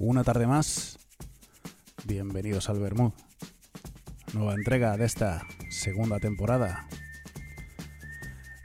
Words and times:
Una 0.00 0.24
tarde 0.24 0.48
más, 0.48 0.98
bienvenidos 2.04 2.68
al 2.68 2.80
Bermud. 2.80 3.12
Nueva 4.32 4.54
entrega 4.54 4.96
de 4.96 5.04
esta 5.04 5.46
segunda 5.70 6.18
temporada. 6.18 6.88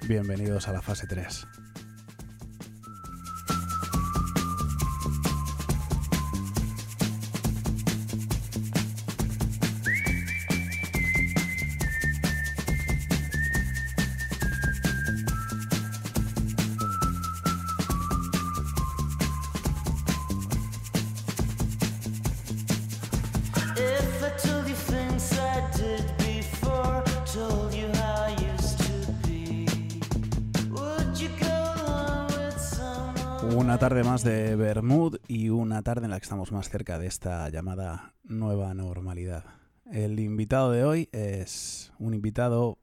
Bienvenidos 0.08 0.68
a 0.68 0.74
la 0.74 0.82
fase 0.82 1.06
3. 1.06 1.46
Tarde 35.90 36.06
en 36.06 36.12
la 36.12 36.20
que 36.20 36.26
estamos 36.26 36.52
más 36.52 36.70
cerca 36.70 37.00
de 37.00 37.08
esta 37.08 37.50
llamada 37.50 38.14
nueva 38.24 38.76
normalidad. 38.76 39.44
El 39.92 40.20
invitado 40.20 40.72
de 40.72 40.84
hoy 40.84 41.10
es 41.14 41.92
un 41.98 42.14
invitado 42.14 42.78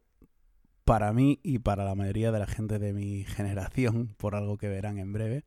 para 0.85 1.13
mí 1.13 1.39
y 1.45 1.61
para 1.61 1.85
la 1.85 1.95
mayoría 1.95 2.33
de 2.33 2.41
la 2.41 2.49
gente 2.49 2.81
de 2.81 2.93
mi 2.93 3.23
generación, 3.23 4.17
por 4.17 4.35
algo 4.35 4.59
que 4.59 4.67
verán 4.67 4.99
en 4.99 5.13
breve. 5.13 5.45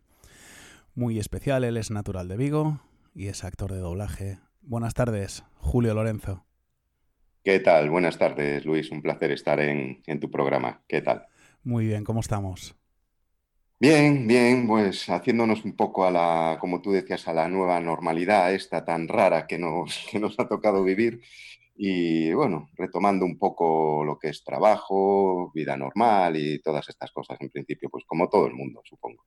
Muy 0.95 1.19
especial, 1.19 1.65
él 1.65 1.75
es 1.75 1.91
natural 1.91 2.29
de 2.29 2.37
Vigo 2.37 2.79
y 3.13 3.27
es 3.27 3.43
actor 3.43 3.73
de 3.73 3.79
doblaje. 3.79 4.39
Buenas 4.61 4.93
tardes, 4.93 5.43
Julio 5.55 5.93
Lorenzo. 5.93 6.45
¿Qué 7.43 7.59
tal? 7.59 7.89
Buenas 7.89 8.17
tardes, 8.17 8.63
Luis. 8.63 8.89
Un 8.89 9.01
placer 9.01 9.31
estar 9.31 9.59
en, 9.59 10.01
en 10.07 10.21
tu 10.21 10.31
programa. 10.31 10.81
¿Qué 10.87 11.01
tal? 11.01 11.25
Muy 11.63 11.87
bien, 11.87 12.05
¿cómo 12.05 12.21
estamos? 12.21 12.78
Bien, 13.81 14.27
bien, 14.27 14.67
pues 14.67 15.09
haciéndonos 15.09 15.63
un 15.63 15.73
poco 15.73 16.05
a 16.05 16.11
la, 16.11 16.57
como 16.59 16.81
tú 16.81 16.91
decías, 16.91 17.29
a 17.29 17.33
la 17.33 17.47
nueva 17.47 17.79
normalidad, 17.79 18.53
esta 18.53 18.83
tan 18.83 19.07
rara 19.07 19.47
que 19.47 19.57
nos, 19.57 20.05
que 20.11 20.19
nos 20.19 20.37
ha 20.37 20.49
tocado 20.49 20.83
vivir. 20.83 21.21
Y 21.77 22.33
bueno, 22.33 22.69
retomando 22.75 23.25
un 23.25 23.37
poco 23.37 24.03
lo 24.03 24.19
que 24.19 24.27
es 24.27 24.43
trabajo, 24.43 25.49
vida 25.53 25.77
normal 25.77 26.35
y 26.35 26.59
todas 26.59 26.89
estas 26.89 27.11
cosas, 27.13 27.37
en 27.39 27.49
principio, 27.49 27.89
pues 27.89 28.03
como 28.05 28.27
todo 28.27 28.47
el 28.47 28.53
mundo, 28.53 28.81
supongo. 28.83 29.23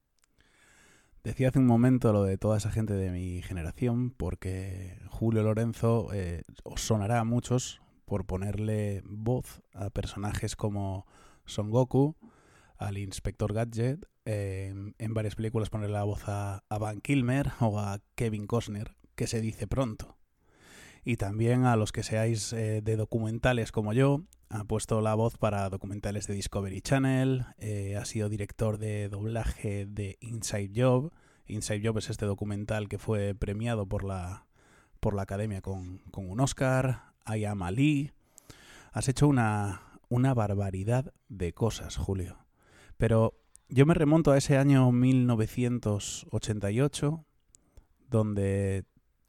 Decía 1.25 1.49
hace 1.49 1.59
un 1.59 1.67
momento 1.67 2.13
lo 2.13 2.25
de 2.25 2.37
toda 2.37 2.59
esa 2.59 2.71
gente 2.71 2.93
de 2.93 3.11
mi 3.11 3.41
generación, 3.41 4.11
porque 4.11 4.99
Julio 5.09 5.43
Lorenzo 5.45 6.13
eh, 6.13 6.43
os 6.63 6.83
sonará 6.83 7.21
a 7.21 7.25
muchos 7.25 7.81
por 8.05 8.27
ponerle 8.27 9.01
voz 9.07 9.63
a 9.73 9.89
personajes 9.89 10.57
como 10.57 11.07
Son 11.47 11.71
Goku, 11.71 12.17
al 12.77 12.99
Inspector 12.99 13.55
Gadget, 13.55 14.12
eh, 14.25 14.73
en 14.99 15.15
varias 15.15 15.35
películas 15.35 15.71
ponerle 15.71 15.95
la 15.95 16.05
voz 16.05 16.29
a, 16.29 16.65
a 16.69 16.79
Van 16.79 17.01
Kilmer 17.01 17.51
o 17.61 17.79
a 17.79 18.01
Kevin 18.15 18.47
Costner, 18.47 18.97
que 19.15 19.27
se 19.27 19.41
dice 19.41 19.67
pronto. 19.67 20.17
Y 21.05 21.17
también 21.17 21.65
a 21.65 21.77
los 21.77 21.91
que 21.91 22.03
seáis 22.03 22.53
eh, 22.53 22.81
de 22.83 22.97
documentales 22.97 23.73
como 23.73 23.93
yo, 23.93 24.23
ha 24.49 24.65
puesto 24.65 25.01
la 25.01 25.15
voz 25.15 25.37
para 25.39 25.69
documentales 25.69 26.27
de 26.27 26.35
Discovery 26.35 26.81
Channel, 26.81 27.47
eh, 27.59 27.97
ha 27.97 28.05
sido 28.05 28.29
director 28.29 28.79
de 28.79 29.09
doblaje 29.09 29.87
de 29.87 30.19
Inside 30.21 30.71
Job. 30.77 31.13
Inside 31.47 31.83
Job 31.85 31.99
es 31.99 32.11
este 32.11 32.27
documental 32.27 32.89
que 32.89 32.99
fue 32.99 33.35
premiado 33.35 33.87
por 33.87 34.05
la, 34.05 34.47
por 35.01 35.15
la 35.15 35.23
academia 35.23 35.61
con, 35.61 35.99
con 36.11 36.31
un 36.31 36.39
Oscar. 36.41 37.13
I 37.27 37.45
Am 37.45 37.63
Ali. 37.63 38.13
Has 38.93 39.09
hecho 39.09 39.27
una, 39.27 40.01
una 40.09 40.35
barbaridad 40.35 41.13
de 41.29 41.53
cosas, 41.53 41.97
Julio. 41.97 42.37
Pero 42.97 43.42
yo 43.73 43.87
me 43.87 43.95
remonto 43.95 44.33
a 44.33 44.39
ese 44.39 44.59
año 44.59 44.93
1988, 44.93 47.25
donde 48.11 48.85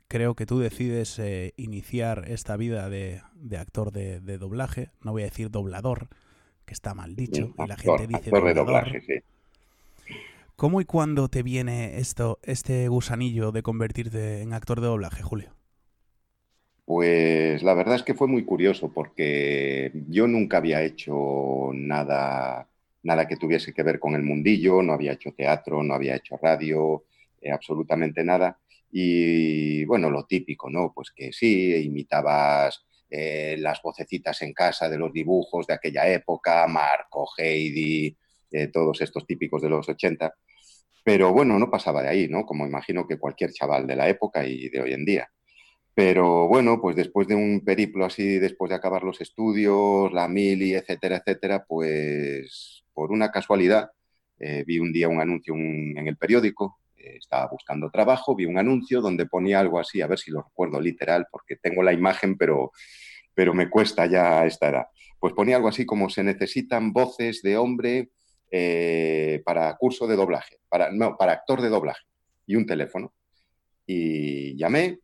creo 0.10 0.36
que 0.36 0.46
tú 0.46 0.60
decides 0.60 1.20
eh, 1.20 1.54
iniciar 1.58 2.26
esta 2.30 2.58
vida 2.58 2.90
de, 2.90 3.22
de 3.36 3.58
actor 3.58 3.92
de, 3.92 4.22
de 4.22 4.38
doblaje. 4.40 4.92
No 5.02 5.12
voy 5.14 5.24
a 5.24 5.26
decir 5.26 5.52
doblador, 5.52 6.10
que 6.66 6.74
está 6.74 6.94
mal 6.96 7.16
dicho, 7.16 7.54
y 7.58 7.68
la 7.68 7.76
Actor- 7.76 7.78
gente 7.78 8.08
dice 8.08 8.32
actor 8.32 8.44
de 8.46 8.54
doblador. 8.54 8.56
doblaje, 8.56 9.02
sí. 9.02 9.14
¿Cómo 10.56 10.82
y 10.82 10.86
cuándo 10.86 11.28
te 11.30 11.44
viene 11.44 11.98
esto, 12.00 12.40
este 12.44 12.88
gusanillo 12.88 13.52
de 13.52 13.62
convertirte 13.64 14.42
en 14.42 14.54
actor 14.54 14.82
de 14.82 14.88
doblaje, 14.88 15.22
Julio? 15.24 15.54
Pues 16.86 17.64
la 17.64 17.74
verdad 17.74 17.96
es 17.96 18.04
que 18.04 18.14
fue 18.14 18.28
muy 18.28 18.44
curioso 18.46 18.92
porque 18.94 19.92
yo 20.10 20.28
nunca 20.28 20.58
había 20.58 20.84
hecho 20.84 21.70
nada, 21.74 22.68
nada 23.04 23.28
que 23.28 23.38
tuviese 23.38 23.74
que 23.74 23.84
ver 23.84 24.00
con 24.00 24.16
el 24.16 24.24
mundillo, 24.24 24.82
no 24.82 24.94
había 24.94 25.14
hecho 25.14 25.34
teatro, 25.34 25.84
no 25.84 25.94
había 25.94 26.16
hecho 26.16 26.38
radio, 26.42 27.04
eh, 27.42 27.52
absolutamente 27.52 28.24
nada. 28.24 28.60
Y 28.92 29.86
bueno, 29.86 30.10
lo 30.10 30.26
típico, 30.26 30.70
¿no? 30.70 30.94
Pues 30.94 31.12
que 31.12 31.34
sí, 31.34 31.76
imitabas 31.76 32.86
eh, 33.10 33.58
las 33.60 33.82
vocecitas 33.82 34.42
en 34.42 34.54
casa 34.54 34.90
de 34.90 34.98
los 34.98 35.12
dibujos 35.12 35.68
de 35.68 35.74
aquella 35.74 36.08
época, 36.08 36.66
Marco, 36.68 37.28
Heidi, 37.38 38.16
eh, 38.52 38.68
todos 38.68 39.02
estos 39.02 39.26
típicos 39.26 39.62
de 39.62 39.70
los 39.70 39.88
80. 39.90 40.34
Pero 41.04 41.34
bueno, 41.34 41.60
no 41.60 41.70
pasaba 41.70 42.02
de 42.02 42.10
ahí, 42.10 42.28
¿no? 42.28 42.46
Como 42.46 42.66
imagino 42.66 43.08
que 43.08 43.18
cualquier 43.20 43.52
chaval 43.52 43.88
de 43.88 43.96
la 43.96 44.10
época 44.10 44.46
y 44.46 44.70
de 44.70 44.82
hoy 44.82 44.94
en 44.94 45.06
día. 45.06 45.30
Pero 45.96 46.48
bueno, 46.48 46.82
pues 46.82 46.96
después 46.96 47.28
de 47.28 47.36
un 47.36 47.62
periplo 47.64 48.06
así, 48.06 48.40
después 48.40 48.70
de 48.70 48.76
acabar 48.76 49.04
los 49.04 49.22
estudios, 49.22 50.12
la 50.14 50.28
mili, 50.28 50.74
etcétera, 50.74 51.18
etcétera, 51.18 51.66
pues 51.68 52.83
por 52.94 53.12
una 53.12 53.32
casualidad 53.32 53.90
eh, 54.40 54.64
vi 54.66 54.80
un 54.80 54.92
día 54.92 55.08
un 55.08 55.22
anuncio 55.22 55.54
un- 55.54 55.94
en 55.98 56.08
el 56.08 56.18
periódico, 56.18 56.80
eh, 56.98 57.16
estaba 57.18 57.48
buscando 57.48 57.90
trabajo, 57.90 58.36
vi 58.36 58.46
un 58.46 58.58
anuncio 58.58 59.00
donde 59.02 59.26
ponía 59.26 59.60
algo 59.60 59.80
así, 59.80 60.02
a 60.02 60.08
ver 60.08 60.20
si 60.20 60.32
lo 60.32 60.42
recuerdo 60.42 60.82
literal, 60.82 61.28
porque 61.32 61.56
tengo 61.56 61.84
la 61.84 61.94
imagen, 61.94 62.38
pero, 62.38 62.72
pero 63.34 63.54
me 63.54 63.70
cuesta 63.70 64.06
ya 64.06 64.46
esta 64.46 64.70
edad. 64.70 64.86
Pues 65.20 65.34
ponía 65.34 65.56
algo 65.56 65.70
así 65.70 65.86
como 65.86 66.10
se 66.10 66.24
necesitan 66.24 66.92
voces 66.92 67.42
de 67.42 67.58
hombre 67.58 68.10
eh, 68.52 69.42
para 69.46 69.76
curso 69.78 70.08
de 70.08 70.16
doblaje, 70.16 70.58
para, 70.68 70.92
no, 70.92 71.16
para 71.16 71.34
actor 71.34 71.62
de 71.62 71.70
doblaje 71.70 72.04
y 72.46 72.56
un 72.56 72.66
teléfono. 72.66 73.14
Y 73.86 74.56
llamé, 74.58 75.00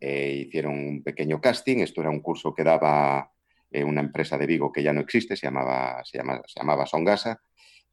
hicieron 0.00 0.74
un 0.74 1.02
pequeño 1.02 1.40
casting, 1.40 1.78
esto 1.78 2.00
era 2.00 2.10
un 2.10 2.20
curso 2.20 2.54
que 2.54 2.64
daba 2.64 3.30
eh, 3.76 3.84
una 3.84 4.00
empresa 4.02 4.38
de 4.38 4.46
Vigo 4.46 4.72
que 4.72 4.82
ya 4.82 4.92
no 4.92 5.00
existe, 5.00 5.36
se 5.36 5.46
llamaba, 5.46 6.02
se 6.04 6.18
llama- 6.18 6.42
se 6.46 6.60
llamaba 6.60 6.86
Songasa, 6.86 7.40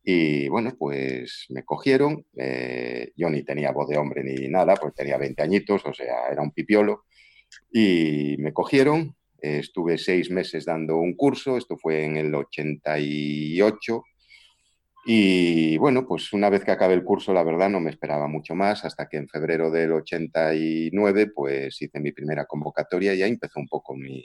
y 0.04 0.48
bueno, 0.50 0.74
pues 0.78 1.46
me 1.50 1.64
cogieron, 1.66 2.26
eh, 2.38 3.12
yo 3.16 3.30
ni 3.30 3.44
tenía 3.44 3.72
voz 3.72 3.88
de 3.90 3.98
hombre 3.98 4.24
ni 4.24 4.48
nada, 4.50 4.76
pues 4.76 4.94
tenía 4.96 5.18
20 5.18 5.44
añitos, 5.44 5.86
o 5.86 5.94
sea, 5.94 6.28
era 6.32 6.42
un 6.42 6.52
pipiolo, 6.52 7.06
y 7.72 8.36
me 8.40 8.54
cogieron, 8.54 9.16
estuve 9.40 9.98
seis 9.98 10.32
meses 10.32 10.66
dando 10.66 10.98
un 10.98 11.16
curso, 11.16 11.58
esto 11.58 11.78
fue 11.78 12.04
en 12.06 12.18
el 12.18 12.34
88, 12.36 14.04
y 15.06 15.78
bueno, 15.78 16.06
pues 16.08 16.32
una 16.34 16.50
vez 16.50 16.64
que 16.64 16.72
acabé 16.72 16.94
el 16.94 17.04
curso, 17.04 17.34
la 17.34 17.44
verdad 17.44 17.70
no 17.70 17.80
me 17.82 17.90
esperaba 17.90 18.28
mucho 18.28 18.56
más, 18.56 18.86
hasta 18.86 19.08
que 19.10 19.18
en 19.18 19.28
febrero 19.28 19.70
del 19.70 19.92
89, 19.92 21.28
pues 21.36 21.82
hice 21.82 22.00
mi 22.00 22.12
primera 22.14 22.46
convocatoria 22.46 23.14
y 23.14 23.22
ahí 23.22 23.32
empezó 23.32 23.60
un 23.60 23.68
poco 23.68 23.96
mi, 23.96 24.24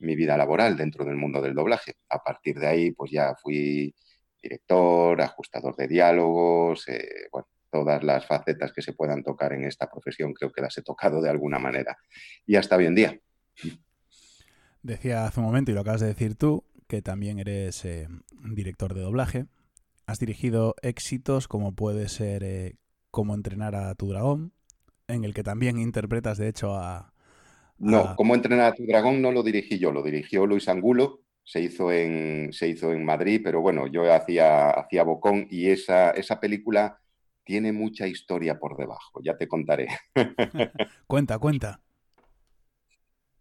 mi 0.00 0.16
vida 0.16 0.36
laboral 0.36 0.76
dentro 0.76 1.04
del 1.04 1.16
mundo 1.16 1.40
del 1.40 1.54
doblaje. 1.54 1.94
A 2.08 2.18
partir 2.18 2.58
de 2.58 2.66
ahí, 2.66 2.90
pues 2.92 3.10
ya 3.10 3.34
fui 3.34 3.94
director, 4.42 5.20
ajustador 5.20 5.74
de 5.76 5.88
diálogos, 5.88 6.86
eh, 6.88 7.28
bueno, 7.32 7.48
todas 7.70 8.04
las 8.04 8.26
facetas 8.26 8.72
que 8.72 8.82
se 8.82 8.92
puedan 8.92 9.22
tocar 9.22 9.52
en 9.52 9.64
esta 9.64 9.90
profesión 9.90 10.32
creo 10.32 10.52
que 10.52 10.62
las 10.62 10.76
he 10.78 10.82
tocado 10.82 11.20
de 11.20 11.30
alguna 11.30 11.58
manera. 11.58 11.96
Y 12.46 12.56
hasta 12.56 12.76
hoy 12.76 12.86
en 12.86 12.94
día. 12.94 13.18
Decía 14.82 15.26
hace 15.26 15.40
un 15.40 15.46
momento, 15.46 15.70
y 15.70 15.74
lo 15.74 15.80
acabas 15.80 16.02
de 16.02 16.08
decir 16.08 16.36
tú, 16.36 16.64
que 16.86 17.00
también 17.00 17.38
eres 17.38 17.84
eh, 17.84 18.08
director 18.32 18.94
de 18.94 19.00
doblaje. 19.00 19.46
Has 20.06 20.18
dirigido 20.18 20.74
éxitos 20.82 21.48
como 21.48 21.74
puede 21.74 22.08
ser 22.08 22.44
eh, 22.44 22.76
Cómo 23.10 23.32
entrenar 23.34 23.76
a 23.76 23.94
tu 23.94 24.08
dragón, 24.08 24.52
en 25.06 25.22
el 25.22 25.34
que 25.34 25.44
también 25.44 25.78
interpretas, 25.78 26.36
de 26.36 26.48
hecho, 26.48 26.74
a... 26.74 27.13
No, 27.78 27.98
a- 27.98 28.16
cómo 28.16 28.34
entrenar 28.34 28.66
a 28.72 28.74
tu 28.74 28.86
dragón 28.86 29.20
no 29.22 29.32
lo 29.32 29.42
dirigí 29.42 29.78
yo, 29.78 29.90
lo 29.92 30.02
dirigió 30.02 30.46
Luis 30.46 30.68
Angulo, 30.68 31.20
se 31.42 31.60
hizo 31.60 31.92
en, 31.92 32.52
se 32.52 32.68
hizo 32.68 32.92
en 32.92 33.04
Madrid, 33.04 33.40
pero 33.44 33.60
bueno, 33.60 33.86
yo 33.86 34.10
hacía, 34.12 34.70
hacía 34.70 35.02
Bocón 35.02 35.46
y 35.50 35.68
esa, 35.68 36.10
esa 36.12 36.40
película 36.40 36.98
tiene 37.44 37.72
mucha 37.72 38.06
historia 38.06 38.58
por 38.58 38.76
debajo, 38.78 39.20
ya 39.22 39.36
te 39.36 39.46
contaré. 39.48 39.88
Cuenta, 41.06 41.38
cuenta. 41.38 41.80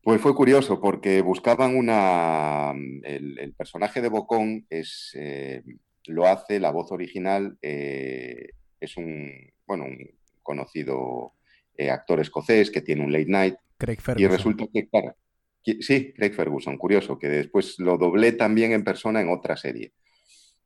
Pues 0.01 0.19
fue 0.19 0.35
curioso 0.35 0.81
porque 0.81 1.21
buscaban 1.21 1.77
una... 1.77 2.71
El, 3.03 3.39
el 3.39 3.53
personaje 3.53 4.01
de 4.01 4.09
Bocón 4.09 4.65
es, 4.69 5.11
eh, 5.15 5.63
lo 6.07 6.27
hace, 6.27 6.59
la 6.59 6.71
voz 6.71 6.91
original 6.91 7.57
eh, 7.61 8.49
es 8.81 8.97
un, 8.97 9.31
bueno, 9.65 9.85
un 9.85 9.97
conocido 10.41 11.35
eh, 11.77 11.89
actor 11.89 12.19
escocés 12.19 12.69
que 12.69 12.81
tiene 12.81 13.05
un 13.05 13.13
late 13.13 13.27
night. 13.29 13.55
Craig 13.77 13.97
Y 13.97 14.01
Ferguson. 14.01 14.31
resulta 14.31 14.65
que, 14.73 14.87
claro, 14.89 15.15
que- 15.63 15.81
sí, 15.81 16.13
Craig 16.13 16.33
Ferguson, 16.33 16.77
curioso, 16.77 17.17
que 17.17 17.29
después 17.29 17.79
lo 17.79 17.97
doblé 17.97 18.33
también 18.33 18.71
en 18.73 18.83
persona 18.83 19.21
en 19.21 19.29
otra 19.29 19.57
serie. 19.57 19.93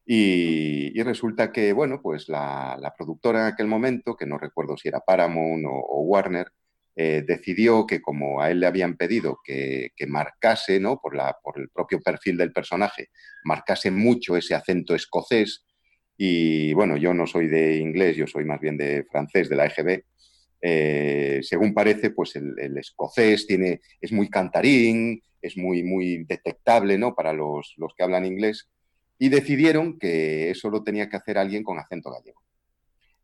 Y, 0.06 0.98
y 1.00 1.04
resulta 1.04 1.52
que, 1.52 1.74
bueno, 1.74 2.02
pues 2.02 2.30
la, 2.30 2.78
la 2.80 2.94
productora 2.96 3.42
en 3.42 3.54
aquel 3.54 3.68
momento, 3.68 4.16
que 4.16 4.26
no 4.26 4.38
recuerdo 4.38 4.78
si 4.78 4.88
era 4.88 5.02
Paramount 5.02 5.66
o, 5.66 5.72
o 5.72 6.02
Warner, 6.04 6.48
eh, 6.96 7.24
decidió 7.28 7.86
que 7.86 8.02
como 8.02 8.42
a 8.42 8.50
él 8.50 8.60
le 8.62 8.68
habían 8.68 8.96
pedido 8.98 9.40
que, 9.44 9.90
que 9.96 10.08
marcase, 10.08 10.80
¿no? 10.80 10.98
Por, 11.00 11.16
la, 11.16 11.38
por 11.44 11.60
el 11.60 11.70
propio 11.70 12.00
perfil 12.00 12.38
del 12.38 12.54
personaje, 12.54 13.10
marcase 13.44 13.92
mucho 13.92 14.38
ese 14.38 14.56
acento 14.56 14.96
escocés. 14.96 15.66
Y 16.18 16.74
bueno, 16.74 16.98
yo 16.98 17.14
no 17.14 17.28
soy 17.28 17.48
de 17.48 17.76
inglés, 17.78 18.16
yo 18.16 18.26
soy 18.28 18.46
más 18.46 18.60
bien 18.60 18.78
de 18.78 19.06
francés, 19.12 19.50
de 19.50 19.56
la 19.58 19.66
EGB. 19.68 20.04
Eh, 20.62 21.40
según 21.44 21.74
parece, 21.74 22.12
pues 22.12 22.36
el, 22.36 22.78
escocés 22.78 23.46
tiene, 23.46 23.82
es 24.02 24.12
muy 24.12 24.30
cantarín, 24.30 25.22
es 25.42 25.58
muy, 25.58 25.84
muy 25.84 26.24
detectable 26.26 26.98
¿no? 26.98 27.14
para 27.16 27.34
los, 27.34 27.74
los 27.78 27.94
que 27.96 28.04
hablan 28.04 28.26
inglés 28.26 28.70
y 29.20 29.30
decidieron 29.30 29.98
que 29.98 30.50
eso 30.50 30.70
lo 30.70 30.84
tenía 30.84 31.10
que 31.10 31.18
hacer 31.18 31.38
alguien 31.38 31.64
con 31.64 31.80
acento 31.80 32.12
gallego. 32.12 32.42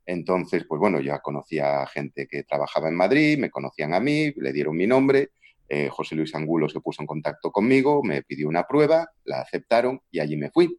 Entonces, 0.06 0.66
pues 0.68 0.80
bueno, 0.80 1.00
ya 1.00 1.20
conocía 1.20 1.86
gente 1.88 2.28
que 2.28 2.44
trabajaba 2.44 2.90
en 2.90 2.96
Madrid, 2.96 3.38
me 3.38 3.50
conocían 3.50 3.94
a 3.94 4.00
mí, 4.00 4.34
le 4.36 4.52
dieron 4.52 4.76
mi 4.76 4.88
nombre, 4.88 5.30
eh, 5.70 5.90
José 5.90 6.16
Luis 6.16 6.36
Angulo 6.36 6.68
se 6.68 6.82
puso 6.82 7.02
en 7.02 7.08
contacto 7.08 7.52
conmigo, 7.52 8.04
me 8.04 8.22
pidió 8.22 8.48
una 8.48 8.64
prueba, 8.64 9.10
la 9.24 9.42
aceptaron 9.42 10.02
y 10.12 10.20
allí 10.20 10.36
me 10.36 10.52
fui. 10.52 10.78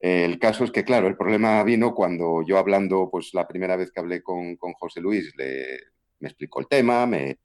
El 0.00 0.38
caso 0.38 0.64
es 0.64 0.70
que, 0.70 0.84
claro, 0.84 1.08
el 1.08 1.16
problema 1.16 1.62
vino 1.64 1.94
cuando 1.94 2.44
yo 2.46 2.58
hablando, 2.58 3.08
pues 3.10 3.34
la 3.34 3.48
primera 3.48 3.76
vez 3.76 3.90
que 3.90 4.00
hablé 4.00 4.22
con, 4.22 4.56
José 4.56 5.00
Luis, 5.00 5.34
le, 5.36 5.80
me 6.20 6.28
explicó 6.28 6.60
el 6.60 6.68
tema, 6.68 7.06
me, 7.06 7.38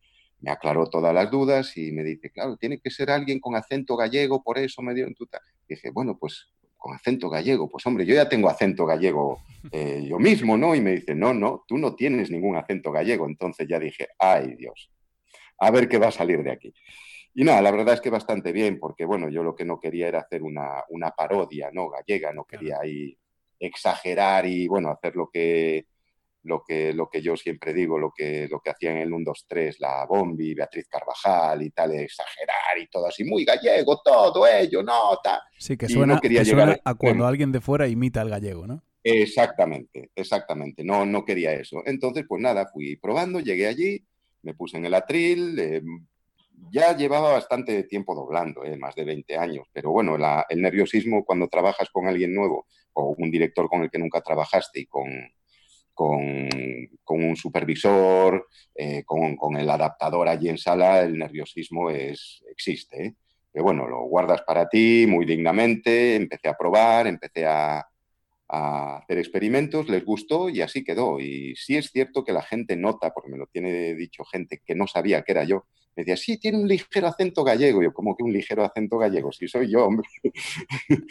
aclaró 0.45 0.87
todas 0.87 1.13
las 1.13 1.31
dudas 1.31 1.75
y 1.77 1.91
me 1.93 2.03
dice, 2.03 2.29
claro, 2.29 2.57
tiene 2.57 2.79
que 2.79 2.91
ser 2.91 3.09
alguien 3.09 3.39
con 3.39 3.55
acento 3.55 3.95
gallego, 3.95 4.43
por 4.43 4.57
eso 4.57 4.81
me 4.81 4.93
dio 4.93 5.07
en 5.07 5.15
tuta. 5.15 5.41
Dije, 5.67 5.89
bueno, 5.89 6.17
pues 6.19 6.49
con 6.77 6.93
acento 6.93 7.29
gallego, 7.29 7.69
pues 7.69 7.85
hombre, 7.87 8.05
yo 8.05 8.13
ya 8.13 8.27
tengo 8.27 8.49
acento 8.49 8.85
gallego 8.85 9.41
eh, 9.71 10.05
yo 10.05 10.19
mismo, 10.19 10.57
¿no? 10.57 10.75
Y 10.75 10.81
me 10.81 10.91
dice, 10.91 11.15
no, 11.15 11.33
no, 11.33 11.63
tú 11.65 11.77
no 11.77 11.95
tienes 11.95 12.29
ningún 12.29 12.57
acento 12.57 12.91
gallego. 12.91 13.25
Entonces 13.25 13.67
ya 13.69 13.79
dije, 13.79 14.09
ay 14.19 14.55
Dios, 14.57 14.91
a 15.59 15.71
ver 15.71 15.87
qué 15.87 15.97
va 15.97 16.09
a 16.09 16.11
salir 16.11 16.43
de 16.43 16.51
aquí. 16.51 16.73
Y 17.35 17.43
nada, 17.43 17.61
la 17.61 17.71
verdad 17.71 17.95
es 17.95 18.01
que 18.01 18.09
bastante 18.11 18.51
bien, 18.51 18.79
porque 18.79 19.05
bueno, 19.05 19.29
yo 19.29 19.41
lo 19.43 19.55
que 19.55 19.65
no 19.65 19.79
quería 19.79 20.07
era 20.07 20.19
hacer 20.19 20.43
una, 20.43 20.83
una 20.89 21.11
parodia, 21.11 21.71
¿no? 21.71 21.89
Gallega, 21.89 22.31
no 22.31 22.45
quería 22.45 22.79
ahí 22.81 23.17
exagerar 23.59 24.45
y 24.45 24.67
bueno, 24.67 24.89
hacer 24.91 25.15
lo 25.15 25.29
que, 25.31 25.87
lo 26.43 26.63
que, 26.63 26.93
lo 26.93 27.09
que 27.09 27.21
yo 27.21 27.35
siempre 27.35 27.73
digo, 27.73 27.97
lo 27.97 28.11
que, 28.11 28.47
lo 28.49 28.59
que 28.59 28.69
hacían 28.69 28.97
en 28.97 29.03
el 29.03 29.13
1, 29.13 29.23
2, 29.25 29.45
3, 29.47 29.79
la 29.79 30.05
Bombi, 30.05 30.53
Beatriz 30.53 30.87
Carvajal 30.87 31.63
y 31.63 31.71
tal, 31.71 31.93
exagerar 31.93 32.77
y 32.77 32.87
todo 32.87 33.07
así, 33.07 33.23
muy 33.23 33.45
gallego, 33.45 33.99
todo 34.03 34.45
ello, 34.47 34.83
no, 34.83 35.17
tal. 35.23 35.39
Sí, 35.57 35.75
que 35.75 35.87
suena, 35.89 36.15
no 36.15 36.21
llegar 36.21 36.81
a 36.83 36.91
a 36.91 36.95
cuando 36.95 37.25
alguien 37.25 37.51
de 37.51 37.61
fuera 37.61 37.87
imita 37.87 38.21
al 38.21 38.29
gallego, 38.29 38.67
¿no? 38.67 38.83
Exactamente, 39.03 40.11
exactamente. 40.15 40.83
No, 40.83 41.05
no 41.05 41.25
quería 41.25 41.51
eso. 41.53 41.81
Entonces, 41.85 42.25
pues 42.27 42.41
nada, 42.41 42.67
fui 42.67 42.95
probando, 42.95 43.39
llegué 43.39 43.67
allí, 43.67 44.05
me 44.43 44.53
puse 44.53 44.77
en 44.77 44.85
el 44.85 44.93
atril. 44.93 45.59
eh, 45.59 45.81
ya 46.71 46.95
llevaba 46.95 47.31
bastante 47.33 47.83
tiempo 47.83 48.15
doblando, 48.15 48.63
eh, 48.63 48.77
más 48.77 48.95
de 48.95 49.05
20 49.05 49.37
años, 49.37 49.67
pero 49.73 49.91
bueno, 49.91 50.17
la- 50.17 50.45
el 50.49 50.61
nerviosismo 50.61 51.23
cuando 51.25 51.47
trabajas 51.47 51.89
con 51.91 52.07
alguien 52.07 52.33
nuevo 52.33 52.67
o 52.93 53.15
un 53.17 53.31
director 53.31 53.67
con 53.69 53.83
el 53.83 53.89
que 53.91 53.99
nunca 53.99 54.21
trabajaste 54.21 54.81
y 54.81 54.85
con, 54.87 55.05
con, 55.93 56.49
un 57.07 57.35
supervisor, 57.35 58.47
eh, 58.75 59.03
con, 59.05 59.35
con 59.35 59.55
el 59.57 59.69
adaptador 59.69 60.27
allí 60.27 60.49
en 60.49 60.57
sala, 60.57 61.01
el 61.01 61.17
nerviosismo 61.17 61.89
es, 61.89 62.43
existe. 62.51 63.05
¿eh? 63.05 63.15
Pero 63.51 63.65
bueno, 63.65 63.87
lo 63.87 64.01
guardas 64.05 64.41
para 64.41 64.67
ti 64.67 65.05
muy 65.07 65.25
dignamente, 65.25 66.15
empecé 66.15 66.49
a 66.49 66.57
probar, 66.57 67.05
empecé 67.07 67.45
a, 67.45 67.85
a 68.47 68.97
hacer 68.97 69.17
experimentos, 69.19 69.89
les 69.89 70.03
gustó 70.05 70.49
y 70.49 70.61
así 70.61 70.83
quedó. 70.83 71.19
Y 71.19 71.55
sí 71.55 71.77
es 71.77 71.91
cierto 71.91 72.23
que 72.23 72.33
la 72.33 72.41
gente 72.41 72.75
nota, 72.75 73.11
porque 73.13 73.29
me 73.31 73.37
lo 73.37 73.47
tiene 73.47 73.93
dicho 73.95 74.23
gente 74.25 74.61
que 74.65 74.75
no 74.75 74.87
sabía 74.87 75.21
que 75.23 75.31
era 75.33 75.43
yo, 75.43 75.65
me 75.95 76.01
decía, 76.01 76.17
sí, 76.17 76.37
tiene 76.39 76.57
un 76.57 76.67
ligero 76.67 77.07
acento 77.07 77.43
gallego. 77.43 77.83
Yo, 77.83 77.93
como 77.93 78.15
que 78.15 78.23
un 78.23 78.33
ligero 78.33 78.63
acento 78.63 78.97
gallego? 78.97 79.31
Si 79.31 79.47
soy 79.47 79.71
yo, 79.71 79.85
hombre. 79.85 80.07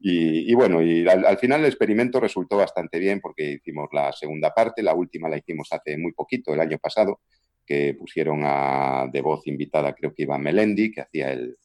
y, 0.00 0.50
y, 0.50 0.54
bueno, 0.54 0.82
y 0.82 1.08
al, 1.08 1.24
al, 1.24 1.38
final 1.38 1.60
el 1.60 1.66
experimento 1.66 2.18
resultó 2.18 2.56
bastante 2.56 2.98
bien 2.98 3.20
porque 3.20 3.52
hicimos 3.52 3.88
la 3.92 4.12
segunda 4.12 4.52
parte, 4.52 4.82
la 4.82 4.94
última 4.94 5.28
la 5.28 5.38
hicimos 5.38 5.68
hace 5.72 5.96
muy 5.96 6.12
poquito, 6.12 6.52
el 6.52 6.60
año 6.60 6.78
pasado, 6.78 7.20
que 7.64 7.94
pusieron 7.94 8.42
a, 8.44 9.06
de 9.12 9.20
voz 9.20 9.46
invitada, 9.46 9.94
creo 9.94 10.12
que 10.14 10.22
iba 10.22 10.38
Melendi, 10.38 10.90
que 10.90 11.02
hacía 11.02 11.32
el, 11.32 11.56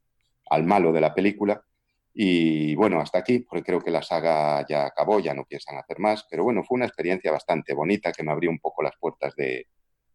al 0.49 0.63
malo 0.63 0.91
de 0.91 1.01
la 1.01 1.13
película. 1.13 1.63
Y 2.13 2.75
bueno, 2.75 2.99
hasta 2.99 3.19
aquí, 3.19 3.39
porque 3.39 3.63
creo 3.63 3.79
que 3.79 3.91
la 3.91 4.01
saga 4.03 4.65
ya 4.67 4.85
acabó, 4.85 5.19
ya 5.19 5.33
no 5.33 5.45
piensan 5.45 5.77
hacer 5.77 5.99
más, 5.99 6.25
pero 6.29 6.43
bueno, 6.43 6.63
fue 6.63 6.75
una 6.75 6.85
experiencia 6.85 7.31
bastante 7.31 7.73
bonita 7.73 8.11
que 8.11 8.23
me 8.23 8.31
abrió 8.31 8.49
un 8.49 8.59
poco 8.59 8.83
las 8.83 8.97
puertas 8.99 9.33
de, 9.35 9.67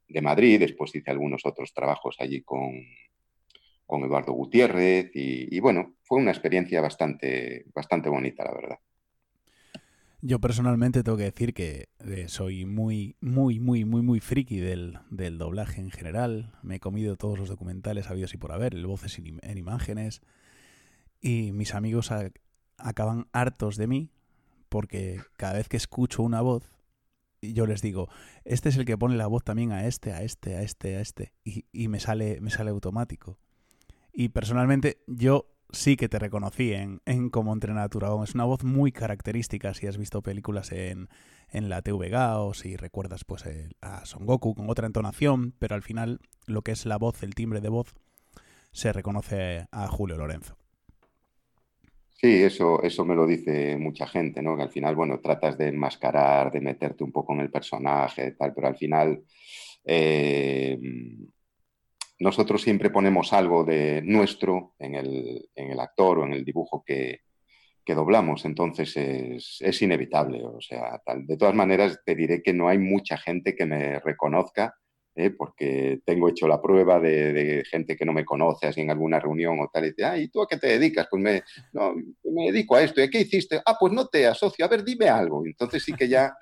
de 0.09 0.23
Madrid, 0.23 0.61
después 0.61 0.95
hice 0.95 1.11
algunos 1.11 1.45
otros 1.45 1.73
trabajos 1.73 2.17
allí 2.19 2.43
con, 2.43 2.73
con 3.87 4.03
Eduardo 4.05 4.33
Gutiérrez 4.33 5.11
y, 5.15 5.55
y, 5.55 5.61
bueno, 5.61 5.95
fue 6.03 6.19
una 6.19 6.31
experiencia 6.31 6.81
bastante, 6.81 7.65
bastante 7.75 8.09
bonita, 8.09 8.45
la 8.45 8.55
verdad. 8.55 8.79
Yo 10.23 10.41
personalmente 10.41 11.03
tengo 11.03 11.19
que 11.19 11.25
decir 11.25 11.55
que 11.55 11.89
eh, 12.01 12.25
soy 12.29 12.65
muy, 12.65 13.17
muy, 13.21 13.61
muy, 13.61 13.85
muy, 13.85 14.03
muy 14.03 14.21
friki 14.21 14.59
del, 14.59 14.99
del, 15.11 15.39
doblaje 15.39 15.81
en 15.81 15.91
general. 15.91 16.53
Me 16.63 16.77
he 16.77 16.81
comido 16.81 17.17
todos 17.17 17.39
los 17.39 17.49
documentales 17.49 18.11
habidos 18.11 18.35
y 18.35 18.39
por 18.39 18.51
haber, 18.51 18.75
el 18.75 18.87
voces 18.87 19.19
en, 19.19 19.39
en 19.43 19.59
imágenes. 19.59 20.23
Y 21.21 21.53
mis 21.53 21.75
amigos 21.75 22.11
acaban 22.79 23.29
hartos 23.33 23.77
de 23.77 23.87
mí 23.87 24.11
porque 24.69 25.21
cada 25.37 25.55
vez 25.55 25.69
que 25.69 25.77
escucho 25.77 26.23
una 26.23 26.41
voz, 26.41 26.76
yo 27.43 27.67
les 27.67 27.83
digo, 27.83 28.09
este 28.45 28.69
es 28.69 28.77
el 28.77 28.85
que 28.85 28.99
pone 28.99 29.17
la 29.17 29.27
voz 29.27 29.45
también 29.45 29.73
a 29.73 29.87
este, 29.87 30.13
a 30.13 30.23
este, 30.23 30.57
a 30.57 30.63
este, 30.63 30.97
a 30.97 31.01
este. 31.01 31.33
Y, 31.45 31.67
y 31.73 31.89
me, 31.89 32.01
sale, 32.01 32.41
me 32.41 32.51
sale 32.51 32.71
automático. 32.71 33.39
Y 34.13 34.31
personalmente 34.31 35.03
yo 35.07 35.47
sí 35.71 35.97
que 35.97 36.09
te 36.09 36.19
reconocí 36.19 36.73
en, 36.73 37.01
en 37.05 37.31
Como 37.31 37.53
entrenar 37.53 37.91
a. 37.91 38.25
Es 38.25 38.35
una 38.35 38.45
voz 38.45 38.65
muy 38.65 38.93
característica 38.93 39.75
si 39.75 39.87
has 39.87 39.99
visto 39.99 40.23
películas 40.23 40.73
en, 40.73 41.09
en 41.49 41.69
la 41.69 41.83
TVG 41.83 42.15
o 42.39 42.55
si 42.55 42.77
recuerdas 42.77 43.25
pues 43.25 43.47
el, 43.47 43.77
a 43.81 44.05
Son 44.07 44.27
Goku 44.27 44.55
con 44.55 44.71
otra 44.71 44.87
entonación, 44.87 45.55
pero 45.59 45.75
al 45.75 45.83
final 45.83 46.21
lo 46.47 46.63
que 46.63 46.73
es 46.73 46.87
la 46.87 46.97
voz, 46.97 47.23
el 47.23 47.35
timbre 47.35 47.61
de 47.61 47.69
voz, 47.69 47.95
se 48.73 48.93
reconoce 48.93 49.67
a 49.71 49.87
Julio 49.89 50.17
Lorenzo. 50.17 50.57
Sí, 52.19 52.43
eso, 52.43 52.83
eso 52.83 53.05
me 53.05 53.15
lo 53.15 53.27
dice 53.27 53.77
mucha 53.77 54.07
gente, 54.07 54.41
¿no? 54.43 54.57
Que 54.57 54.63
al 54.63 54.71
final, 54.71 54.97
bueno, 54.97 55.21
tratas 55.21 55.59
de 55.59 55.69
enmascarar, 55.69 56.51
de 56.51 56.61
meterte 56.61 57.05
un 57.05 57.13
poco 57.13 57.35
en 57.35 57.41
el 57.41 57.51
personaje, 57.51 58.33
tal, 58.33 58.55
pero 58.55 58.69
al 58.69 58.77
final 58.77 59.23
eh, 59.85 60.79
nosotros 62.19 62.63
siempre 62.63 62.91
ponemos 62.91 63.33
algo 63.35 63.65
de 63.65 64.01
nuestro 64.03 64.75
en 64.79 64.95
el, 64.95 65.51
en 65.55 65.71
el 65.71 65.81
actor 65.81 66.19
o 66.19 66.25
en 66.25 66.33
el 66.33 66.45
dibujo 66.45 66.83
que, 66.85 67.21
que 67.85 67.95
doblamos, 67.95 68.45
entonces 68.47 68.97
es, 68.97 69.59
es, 69.61 69.83
inevitable. 69.83 70.43
O 70.45 70.61
sea, 70.61 71.01
tal. 71.05 71.27
de 71.27 71.37
todas 71.37 71.55
maneras, 71.55 72.01
te 72.05 72.15
diré 72.15 72.43
que 72.43 72.55
no 72.55 72.69
hay 72.69 72.79
mucha 72.79 73.19
gente 73.19 73.55
que 73.55 73.67
me 73.67 74.01
reconozca, 74.01 74.75
¿eh? 75.17 75.31
porque 75.31 76.01
tengo 76.05 76.29
hecho 76.29 76.47
la 76.47 76.61
prueba 76.61 77.01
de, 77.01 77.65
gente 77.69 77.97
que 77.97 78.05
no 78.05 78.13
me 78.13 78.25
conoce, 78.25 78.67
así 78.67 78.83
en 78.83 78.91
alguna 78.91 79.19
reunión 79.19 79.59
o 79.59 79.69
tal, 79.73 79.87
y 79.87 79.89
dice, 79.89 80.05
ah, 80.05 80.19
¿y 80.19 80.29
tú 80.29 80.43
a 80.43 80.47
qué 80.47 80.59
te 80.59 80.69
dedicas? 80.69 81.09
Pues 81.11 81.23
me, 81.23 81.43
no, 81.73 81.95
me 82.25 82.53
dedico 82.53 82.77
a 82.77 82.83
esto, 82.83 83.03
¿y 83.03 83.11
qué 83.11 83.21
hiciste? 83.21 83.61
Ah, 83.65 83.77
pues 83.81 83.93
no 83.93 84.07
te 84.07 84.27
asocio, 84.27 84.65
a 84.65 84.69
ver, 84.69 84.85
dime 84.85 85.09
algo. 85.09 85.45
Entonces 85.45 85.83
sí 85.83 85.95
que 85.95 86.09
ya 86.09 86.33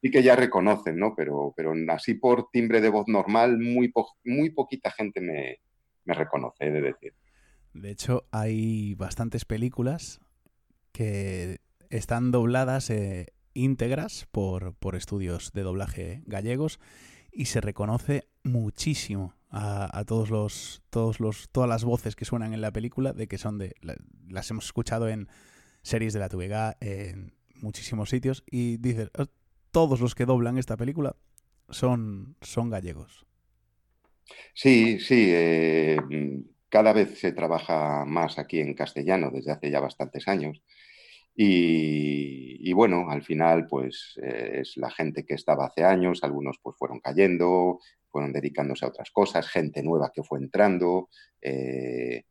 sí 0.00 0.10
que 0.10 0.22
ya 0.22 0.36
reconocen, 0.36 0.96
¿no? 0.96 1.14
Pero, 1.16 1.52
pero 1.56 1.72
así 1.88 2.14
por 2.14 2.50
timbre 2.50 2.80
de 2.80 2.88
voz 2.88 3.08
normal, 3.08 3.58
muy, 3.58 3.88
po 3.88 4.08
muy 4.24 4.50
poquita 4.50 4.90
gente 4.90 5.20
me, 5.20 5.60
me 6.04 6.14
reconoce, 6.14 6.66
he 6.66 6.70
de 6.70 6.82
decir. 6.82 7.14
De 7.74 7.90
hecho, 7.90 8.24
hay 8.30 8.94
bastantes 8.94 9.44
películas 9.44 10.20
que 10.92 11.58
están 11.90 12.30
dobladas 12.30 12.90
eh, 12.90 13.26
íntegras 13.54 14.26
por, 14.30 14.74
por 14.74 14.94
estudios 14.94 15.52
de 15.52 15.62
doblaje 15.62 16.22
gallegos 16.26 16.80
y 17.32 17.46
se 17.46 17.60
reconoce 17.60 18.28
muchísimo 18.42 19.34
a, 19.50 20.04
todos 20.06 20.30
los 20.30 20.82
todos 20.90 21.20
los 21.20 21.48
todas 21.50 21.68
las 21.68 21.84
voces 21.84 22.16
que 22.16 22.24
suenan 22.24 22.52
en 22.52 22.60
la 22.60 22.70
película 22.70 23.12
de 23.12 23.28
que 23.28 23.38
son 23.38 23.58
de 23.58 23.74
las 24.28 24.50
hemos 24.50 24.66
escuchado 24.66 25.08
en 25.08 25.28
series 25.82 26.12
de 26.12 26.20
la 26.20 26.28
TVG 26.28 26.76
en 26.80 27.32
muchísimos 27.54 28.10
sitios 28.10 28.44
y 28.50 28.76
dices 28.76 29.10
todos 29.70 30.00
los 30.00 30.14
que 30.14 30.26
doblan 30.26 30.58
esta 30.58 30.76
película 30.76 31.16
son, 31.70 32.36
son 32.40 32.70
gallegos. 32.70 33.26
Sí, 34.54 34.98
sí. 35.00 35.26
Eh, 35.28 35.98
cada 36.68 36.92
vez 36.92 37.18
se 37.18 37.32
trabaja 37.32 38.04
más 38.04 38.38
aquí 38.38 38.60
en 38.60 38.74
castellano 38.74 39.30
desde 39.30 39.52
hace 39.52 39.70
ya 39.70 39.80
bastantes 39.80 40.28
años. 40.28 40.62
Y, 41.40 42.58
y 42.68 42.72
bueno, 42.72 43.06
al 43.10 43.22
final, 43.22 43.68
pues 43.68 44.18
eh, 44.20 44.58
es 44.62 44.76
la 44.76 44.90
gente 44.90 45.24
que 45.24 45.34
estaba 45.34 45.66
hace 45.66 45.84
años, 45.84 46.24
algunos 46.24 46.58
pues 46.60 46.76
fueron 46.76 46.98
cayendo, 47.00 47.78
fueron 48.10 48.32
dedicándose 48.32 48.84
a 48.84 48.88
otras 48.88 49.10
cosas, 49.12 49.48
gente 49.48 49.82
nueva 49.84 50.10
que 50.12 50.24
fue 50.24 50.40
entrando. 50.40 51.08
eh, 51.40 52.24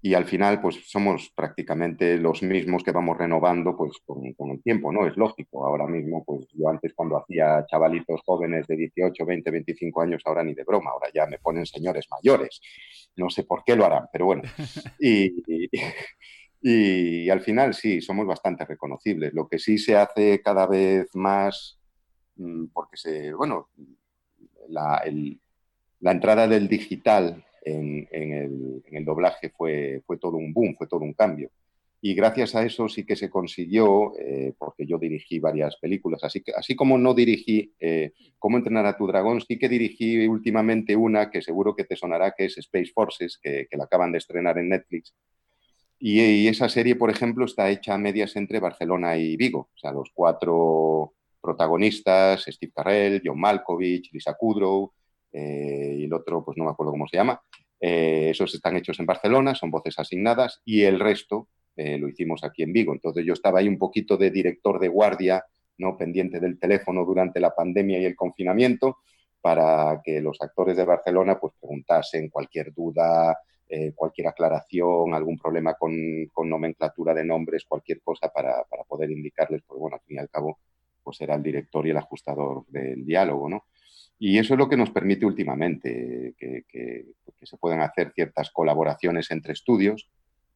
y 0.00 0.14
al 0.14 0.26
final, 0.26 0.60
pues 0.60 0.76
somos 0.88 1.32
prácticamente 1.34 2.18
los 2.18 2.42
mismos 2.44 2.84
que 2.84 2.92
vamos 2.92 3.18
renovando 3.18 3.76
pues, 3.76 3.98
con, 4.06 4.32
con 4.34 4.50
el 4.50 4.62
tiempo, 4.62 4.92
¿no? 4.92 5.06
Es 5.06 5.16
lógico. 5.16 5.66
Ahora 5.66 5.88
mismo, 5.88 6.24
pues 6.24 6.46
yo 6.54 6.68
antes 6.68 6.94
cuando 6.94 7.16
hacía 7.18 7.66
chavalitos 7.68 8.20
jóvenes 8.24 8.66
de 8.68 8.76
18, 8.76 9.26
20, 9.26 9.50
25 9.50 10.00
años, 10.02 10.22
ahora 10.24 10.44
ni 10.44 10.54
de 10.54 10.62
broma, 10.62 10.90
ahora 10.92 11.08
ya 11.12 11.26
me 11.26 11.38
ponen 11.38 11.66
señores 11.66 12.06
mayores. 12.10 12.60
No 13.16 13.28
sé 13.28 13.42
por 13.42 13.64
qué 13.64 13.74
lo 13.74 13.84
harán, 13.86 14.06
pero 14.12 14.26
bueno. 14.26 14.42
Y, 15.00 15.42
y, 15.48 15.68
y 16.60 17.30
al 17.30 17.40
final 17.40 17.74
sí, 17.74 18.00
somos 18.00 18.26
bastante 18.26 18.64
reconocibles. 18.64 19.32
Lo 19.32 19.48
que 19.48 19.58
sí 19.58 19.78
se 19.78 19.96
hace 19.96 20.40
cada 20.42 20.66
vez 20.66 21.14
más, 21.14 21.78
mm, 22.36 22.66
porque 22.72 22.96
se, 22.96 23.32
bueno, 23.32 23.68
la, 24.68 25.02
entrada 26.02 26.48
del 26.48 26.68
digital 26.68 27.44
en, 27.64 28.08
el, 28.10 29.04
doblaje 29.04 29.50
fue, 29.50 30.02
fue 30.06 30.18
todo 30.18 30.36
un 30.36 30.52
boom, 30.52 30.74
fue 30.76 30.88
todo 30.88 31.00
un 31.00 31.14
cambio. 31.14 31.50
Y 32.00 32.14
gracias 32.14 32.54
a 32.54 32.64
eso 32.64 32.88
sí 32.88 33.04
que 33.04 33.16
se 33.16 33.28
consiguió, 33.30 34.12
eh, 34.18 34.54
porque 34.56 34.86
yo 34.86 34.98
dirigí 34.98 35.40
varias 35.40 35.76
películas, 35.76 36.22
así, 36.22 36.42
que, 36.42 36.52
así 36.52 36.76
como 36.76 36.96
no 36.96 37.14
dirigí 37.14 37.72
eh, 37.80 38.12
Cómo 38.38 38.56
entrenar 38.56 38.86
a 38.86 38.96
tu 38.96 39.06
dragón, 39.08 39.40
sí 39.40 39.58
que 39.58 39.68
dirigí 39.68 40.26
últimamente 40.28 40.94
una 40.94 41.28
que 41.28 41.42
seguro 41.42 41.74
que 41.74 41.84
te 41.84 41.96
sonará, 41.96 42.34
que 42.36 42.44
es 42.44 42.56
Space 42.58 42.92
Forces, 42.94 43.38
que 43.42 43.66
la 43.72 43.84
acaban 43.84 44.12
de 44.12 44.18
estrenar 44.18 44.58
en 44.58 44.68
Netflix. 44.68 45.12
Y, 46.00 46.46
esa 46.46 46.68
serie, 46.68 46.96
por 46.96 47.10
ejemplo, 47.10 47.44
está 47.44 47.70
hecha 47.70 47.94
a 47.94 47.98
medias 47.98 48.36
entre 48.36 48.60
Barcelona 48.60 49.16
y 49.16 49.36
Vigo. 49.36 49.70
O 49.74 49.78
sea, 49.78 49.92
los 49.92 50.10
cuatro 50.14 51.14
protagonistas, 51.40 52.44
Steve 52.48 52.72
Carell, 52.74 53.22
John 53.24 53.40
Malkovich, 53.40 54.12
Lisa 54.12 54.34
Kudrow, 54.34 54.92
eh, 55.32 55.96
y 55.98 56.04
el 56.04 56.12
otro, 56.12 56.44
pues 56.44 56.56
no 56.56 56.64
me 56.64 56.70
acuerdo 56.70 56.92
cómo 56.92 57.08
se 57.08 57.16
llama. 57.16 57.40
Eh, 57.80 58.30
esos 58.30 58.54
están 58.54 58.76
hechos 58.76 58.98
en 59.00 59.06
Barcelona, 59.06 59.54
son 59.54 59.70
voces 59.70 59.98
asignadas, 59.98 60.60
y 60.64 60.82
el 60.82 61.00
resto 61.00 61.48
eh, 61.76 61.98
lo 61.98 62.08
hicimos 62.08 62.44
aquí 62.44 62.62
en 62.62 62.72
Vigo. 62.72 62.92
Entonces 62.92 63.24
yo 63.24 63.32
estaba 63.32 63.60
ahí 63.60 63.68
un 63.68 63.78
poquito 63.78 64.16
de 64.16 64.30
director 64.30 64.78
de 64.78 64.88
guardia, 64.88 65.44
no 65.78 65.96
pendiente 65.96 66.40
del 66.40 66.58
teléfono 66.58 67.04
durante 67.04 67.40
la 67.40 67.54
pandemia 67.54 68.00
y 68.00 68.04
el 68.04 68.16
confinamiento, 68.16 68.98
para 69.40 70.00
que 70.04 70.20
los 70.20 70.40
actores 70.40 70.76
de 70.76 70.84
Barcelona 70.84 71.38
pues 71.38 71.54
preguntasen 71.60 72.28
cualquier 72.28 72.72
duda, 72.74 73.38
eh, 73.68 73.92
cualquier 73.94 74.28
aclaración, 74.28 75.12
algún 75.12 75.38
problema 75.38 75.74
con, 75.74 75.92
con, 76.32 76.48
nomenclatura 76.48 77.12
de 77.12 77.24
nombres, 77.24 77.64
cualquier 77.66 78.00
cosa 78.00 78.28
para, 78.28 78.64
para, 78.64 78.84
poder 78.84 79.10
indicarles, 79.10 79.62
porque 79.66 79.80
bueno, 79.80 79.96
al 79.96 80.02
fin 80.02 80.16
y 80.16 80.20
al 80.20 80.30
cabo, 80.30 80.58
pues 81.02 81.20
era 81.20 81.34
el 81.34 81.42
director 81.42 81.86
y 81.86 81.90
el 81.90 81.96
ajustador 81.96 82.64
del 82.68 83.04
diálogo, 83.04 83.48
¿no? 83.48 83.66
Y 84.18 84.38
eso 84.38 84.54
es 84.54 84.58
lo 84.58 84.68
que 84.68 84.76
nos 84.76 84.90
permite 84.90 85.26
últimamente, 85.26 86.34
que, 86.38 86.64
que, 86.68 87.06
que 87.38 87.46
se 87.46 87.56
puedan 87.56 87.80
hacer 87.82 88.12
ciertas 88.14 88.50
colaboraciones 88.50 89.30
entre 89.30 89.52
estudios, 89.52 90.08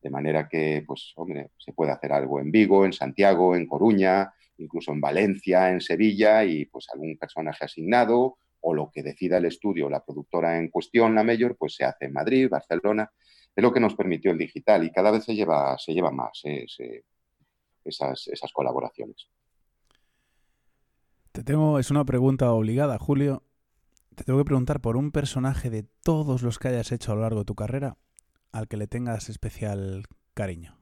de 0.02 0.10
manera 0.10 0.48
que, 0.48 0.82
pues, 0.86 1.12
hombre, 1.16 1.50
se 1.58 1.72
puede 1.72 1.92
hacer 1.92 2.12
algo 2.12 2.40
en 2.40 2.50
Vigo, 2.50 2.84
en 2.84 2.92
Santiago, 2.92 3.54
en 3.54 3.66
Coruña, 3.66 4.32
incluso 4.58 4.92
en 4.92 5.00
Valencia, 5.00 5.70
en 5.70 5.80
Sevilla, 5.80 6.44
y 6.44 6.64
pues 6.64 6.88
algún 6.92 7.16
personaje 7.16 7.64
asignado, 7.64 8.38
o 8.62 8.74
lo 8.74 8.90
que 8.90 9.02
decida 9.02 9.38
el 9.38 9.44
estudio, 9.44 9.88
la 9.88 10.04
productora 10.04 10.58
en 10.58 10.68
cuestión, 10.68 11.14
la 11.14 11.24
mayor, 11.24 11.56
pues 11.56 11.74
se 11.74 11.84
hace 11.84 12.06
en 12.06 12.12
Madrid, 12.12 12.48
Barcelona. 12.50 13.10
Es 13.54 13.62
lo 13.62 13.72
que 13.72 13.80
nos 13.80 13.94
permitió 13.94 14.30
el 14.30 14.38
digital 14.38 14.84
y 14.84 14.90
cada 14.90 15.10
vez 15.10 15.24
se 15.24 15.34
lleva, 15.34 15.76
se 15.78 15.92
lleva 15.92 16.10
más 16.10 16.40
eh, 16.44 16.66
esas, 17.84 18.28
esas 18.28 18.52
colaboraciones. 18.52 19.28
Te 21.32 21.42
tengo, 21.42 21.78
es 21.78 21.90
una 21.90 22.04
pregunta 22.04 22.52
obligada, 22.52 22.98
Julio. 22.98 23.42
Te 24.14 24.24
tengo 24.24 24.38
que 24.38 24.44
preguntar 24.44 24.80
por 24.80 24.96
un 24.96 25.12
personaje 25.12 25.70
de 25.70 25.84
todos 26.02 26.42
los 26.42 26.58
que 26.58 26.68
hayas 26.68 26.92
hecho 26.92 27.12
a 27.12 27.14
lo 27.14 27.22
largo 27.22 27.40
de 27.40 27.46
tu 27.46 27.54
carrera 27.54 27.96
al 28.52 28.68
que 28.68 28.76
le 28.76 28.86
tengas 28.86 29.28
especial 29.28 30.04
cariño. 30.34 30.81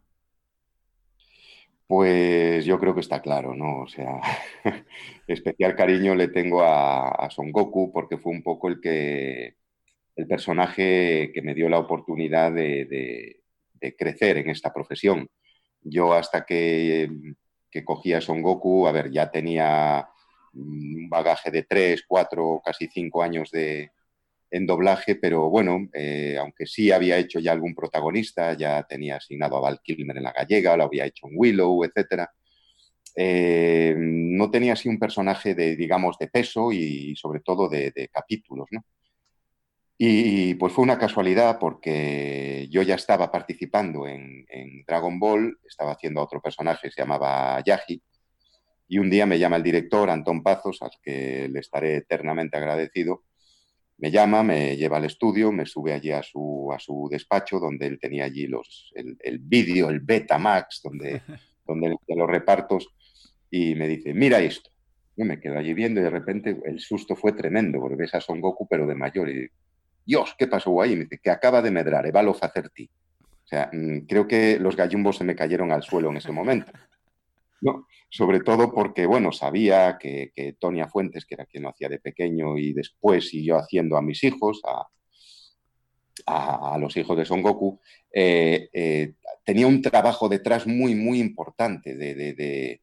Pues 1.90 2.64
yo 2.66 2.78
creo 2.78 2.94
que 2.94 3.00
está 3.00 3.20
claro, 3.20 3.52
¿no? 3.56 3.80
O 3.80 3.88
sea, 3.88 4.20
especial 5.26 5.75
cariño 5.75 6.14
le 6.14 6.28
tengo 6.28 6.62
a, 6.62 7.28
Son 7.30 7.50
Goku 7.50 7.90
porque 7.92 8.16
fue 8.16 8.30
un 8.32 8.44
poco 8.44 8.68
el 8.68 8.80
que 8.80 9.56
el 10.14 10.26
personaje 10.28 11.32
que 11.35 11.42
me 11.42 11.52
dio 11.52 11.68
la 11.68 11.80
oportunidad 11.80 12.52
de, 12.52 12.85
de, 12.85 13.40
de 13.75 13.97
crecer 13.97 14.37
en 14.38 14.50
esta 14.50 14.73
profesión. 14.73 15.28
Yo 15.82 16.12
hasta 16.12 16.44
que, 16.47 17.11
que 17.68 17.85
cogí 17.85 18.12
a 18.12 18.20
Son 18.20 18.40
Goku, 18.40 18.87
a 18.87 18.92
ver, 18.92 19.11
ya 19.11 19.28
tenía 19.28 20.09
un 20.54 21.09
bagaje 21.09 21.50
de 21.50 21.64
tres, 21.64 22.04
cuatro, 22.06 22.62
casi 22.64 22.87
cinco 22.87 23.20
años 23.25 23.50
de, 23.50 23.90
en 24.50 24.66
doblaje, 24.66 25.14
pero 25.14 25.49
bueno, 25.49 25.88
eh, 25.92 26.37
aunque 26.38 26.66
sí 26.66 26.90
había 26.90 27.19
hecho 27.19 27.38
ya 27.38 27.52
algún 27.52 27.75
protagonista, 27.75 28.54
ya 28.54 28.83
tenía 28.85 29.16
asignado 29.16 29.57
a 29.57 29.61
Val 29.61 29.80
Kilmer 29.83 30.16
en 30.16 30.25
La 30.25 30.33
Gallega, 30.33 30.76
lo 30.76 30.85
había 30.85 31.07
hecho 31.07 31.28
en 31.28 31.35
Willow, 31.37 31.85
etc. 31.85 32.26
Eh, 33.16 33.95
no 33.97 34.50
tenía 34.50 34.73
así 34.75 34.88
un 34.88 34.99
personaje 34.99 35.54
de, 35.54 35.76
digamos, 35.76 36.19
de 36.19 36.28
peso 36.28 36.73
y 36.73 37.14
sobre 37.16 37.40
todo 37.40 37.69
de, 37.69 38.09
capítulos, 38.12 38.66
¿no? 38.71 38.85
Y 40.02 40.54
pues 40.54 40.73
fue 40.73 40.83
una 40.85 40.99
casualidad 40.99 41.59
porque 41.59 42.66
yo 42.71 42.80
ya 42.80 42.95
estaba 42.95 43.30
participando 43.30 44.07
en, 44.07 44.47
Dragon 44.87 45.21
Ball, 45.21 45.59
estaba 45.69 45.92
haciendo 45.92 46.23
otro 46.23 46.40
personaje, 46.40 46.90
se 46.90 47.02
llamaba 47.02 47.62
Yaji, 47.62 48.02
y 48.88 48.99
un 48.99 49.11
día 49.11 49.26
me 49.26 49.38
llama 49.38 49.57
el 49.57 49.62
director, 49.62 50.09
Antón 50.11 50.42
Pazos, 50.42 50.83
al 50.83 50.90
que 51.02 51.49
le 51.49 51.61
estaré 51.61 51.97
eternamente 51.97 52.57
agradecido, 52.57 53.25
me 54.00 54.11
llama, 54.11 54.42
me 54.42 54.76
lleva 54.76 54.97
al 54.97 55.04
estudio, 55.04 55.52
me 55.52 55.66
sube 55.66 55.92
allí 55.92 56.11
a 56.11 56.23
su, 56.23 56.71
a 56.75 56.78
su 56.78 57.09
despacho, 57.11 57.61
donde 57.61 57.87
él 57.87 57.99
tenía 58.00 58.25
allí 58.25 58.47
los, 58.47 58.90
el, 58.95 59.16
el 59.21 59.38
vídeo, 59.38 59.90
el 59.90 60.00
Betamax, 60.00 60.80
donde, 60.83 61.23
donde 61.66 61.97
de 62.07 62.16
los 62.16 62.28
repartos, 62.28 62.88
y 63.50 63.75
me 63.75 63.87
dice, 63.87 64.14
mira 64.14 64.40
esto. 64.40 64.71
Yo 65.16 65.26
me 65.26 65.38
quedo 65.38 65.59
allí 65.59 65.75
viendo 65.75 66.00
y 66.00 66.04
de 66.04 66.11
repente 66.11 66.57
el 66.64 66.80
susto 66.80 67.14
fue 67.14 67.33
tremendo, 67.33 67.78
porque 67.78 67.97
ves 67.97 68.14
a 68.14 68.21
Son 68.23 68.40
Goku, 68.40 68.66
pero 68.66 68.87
de 68.87 68.95
mayor, 68.95 69.28
y 69.28 69.49
Dios, 70.07 70.35
¿qué 70.38 70.47
pasó 70.47 70.80
ahí? 70.80 70.97
Me 70.97 71.04
dice, 71.04 71.21
que 71.23 71.30
acaba 71.30 71.61
de 71.61 71.71
medrar, 71.71 72.07
Evalo 72.07 72.33
Facerti. 72.33 72.88
O 73.45 73.47
sea, 73.47 73.69
mmm, 73.71 74.00
creo 74.07 74.26
que 74.26 74.59
los 74.59 74.76
gallumbos 74.76 75.19
se 75.19 75.25
me 75.25 75.37
cayeron 75.37 75.73
al 75.73 75.83
suelo 75.83 76.11
en 76.11 76.16
ese 76.16 76.33
momento. 76.33 76.73
No, 77.61 77.87
sobre 78.09 78.40
todo 78.40 78.73
porque, 78.73 79.07
bueno, 79.07 79.33
sabía 79.33 79.99
que, 79.99 80.33
que 80.35 80.55
Tonia 80.55 80.88
Fuentes, 80.88 81.26
que 81.26 81.35
era 81.35 81.47
quien 81.47 81.64
lo 81.64 81.71
hacía 81.71 81.88
de 81.88 81.99
pequeño 81.99 82.57
y 82.57 82.73
después 82.73 83.29
siguió 83.29 83.57
haciendo 83.59 83.97
a 83.97 84.02
mis 84.02 84.25
hijos, 84.25 84.62
a, 84.64 84.88
a, 86.26 86.79
los 86.79 86.97
hijos 86.97 87.17
de 87.17 87.25
Son 87.25 87.43
Goku, 87.43 87.81
eh, 88.12 88.69
eh, 88.73 89.14
tenía 89.45 89.67
un 89.67 89.83
trabajo 89.83 90.29
detrás 90.29 90.67
muy, 90.67 90.95
muy 90.95 91.21
importante 91.21 91.95
de, 91.95 92.14
de, 92.14 92.81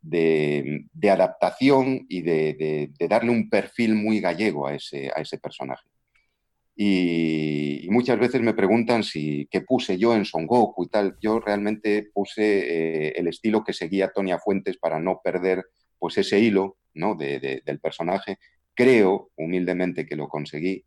de, 0.00 0.86
de 0.92 1.10
adaptación 1.10 2.06
y 2.08 2.22
de, 2.22 2.90
darle 3.08 3.30
un 3.30 3.48
perfil 3.48 3.94
muy 3.94 4.20
gallego 4.20 4.66
a 4.66 4.74
ese, 4.74 5.10
a 5.14 5.20
ese 5.20 5.38
personaje. 5.38 5.88
Y, 6.76 7.86
muchas 7.90 8.18
veces 8.18 8.40
me 8.40 8.54
preguntan 8.54 9.04
si 9.04 9.46
qué 9.50 9.60
puse 9.60 9.96
yo 9.98 10.14
en 10.14 10.24
Son 10.24 10.46
Goku 10.46 10.84
y 10.84 10.88
tal. 10.88 11.16
Yo 11.20 11.38
realmente 11.40 12.10
puse 12.12 13.08
eh, 13.08 13.12
el 13.16 13.28
estilo 13.28 13.62
que 13.62 13.72
seguía 13.72 14.10
Tonia 14.12 14.38
Fuentes 14.38 14.78
para 14.78 14.98
no 14.98 15.20
perder 15.22 15.64
pues 15.98 16.18
ese 16.18 16.40
hilo 16.40 16.76
¿no? 16.94 17.14
de, 17.14 17.38
de, 17.38 17.62
del 17.64 17.78
personaje. 17.78 18.38
Creo 18.74 19.30
humildemente 19.36 20.06
que 20.06 20.16
lo 20.16 20.28
conseguí. 20.28 20.84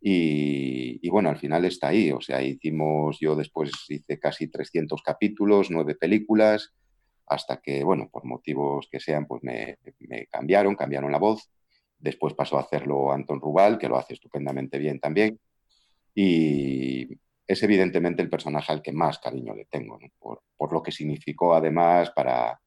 Y, 0.00 1.08
bueno, 1.10 1.28
al 1.30 1.38
final 1.38 1.64
está 1.64 1.88
ahí. 1.88 2.12
O 2.12 2.20
sea, 2.20 2.40
hicimos, 2.42 3.18
yo 3.20 3.34
después 3.34 3.72
hice 3.88 4.18
casi 4.20 4.48
300 4.48 5.02
capítulos, 5.02 5.70
nueve 5.70 5.96
películas, 5.96 6.72
hasta 7.26 7.60
que, 7.60 7.82
bueno, 7.82 8.08
por 8.12 8.24
motivos 8.24 8.88
que 8.90 9.00
sean, 9.00 9.26
pues 9.26 9.42
me 9.42 9.76
cambiaron, 10.30 10.76
cambiaron 10.76 11.10
la 11.10 11.18
voz 11.18 11.50
Después 11.98 12.34
pasó 12.34 12.56
a 12.58 12.62
hacerlo 12.62 13.12
Anton 13.12 13.40
Rubal, 13.40 13.78
que 13.78 13.88
lo 13.88 13.96
hace 13.96 14.14
estupendamente 14.14 14.78
bien 14.78 15.00
también. 15.00 15.38
Y 16.14 17.08
es 17.46 17.62
evidentemente 17.62 18.22
el 18.22 18.28
personaje 18.28 18.72
al 18.72 18.82
que 18.82 18.92
más 18.92 19.18
cariño 19.18 19.54
le 19.54 19.64
tengo, 19.64 19.98
por, 20.18 20.72
lo 20.72 20.82
que 20.82 20.92
significó 20.92 21.54
además 21.54 22.10
para, 22.10 22.60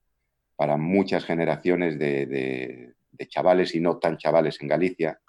para 0.55 0.75
muchas 0.75 1.23
generaciones 1.23 1.99
de, 1.99 2.25
de, 2.25 2.93
de, 3.11 3.27
chavales 3.27 3.75
y 3.75 3.79
no 3.79 3.99
tan 3.99 4.17
chavales 4.17 4.57
en 4.59 4.67
Galicia, 4.67 5.19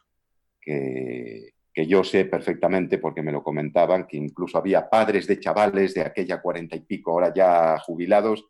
que, 0.59 1.53
que 1.73 1.87
yo 1.87 2.03
sé 2.03 2.25
perfectamente 2.25 2.99
porque 2.99 3.23
me 3.23 3.33
lo 3.33 3.43
comentaban, 3.43 4.07
que 4.07 4.17
incluso 4.17 4.57
había 4.57 4.89
padres 4.89 5.27
de 5.27 5.39
chavales 5.39 5.95
de 5.95 6.03
aquella 6.03 6.41
cuarenta 6.41 6.77
y 6.77 6.81
pico, 6.81 7.13
ahora 7.13 7.33
ya 7.35 7.79
jubilados, 7.79 8.47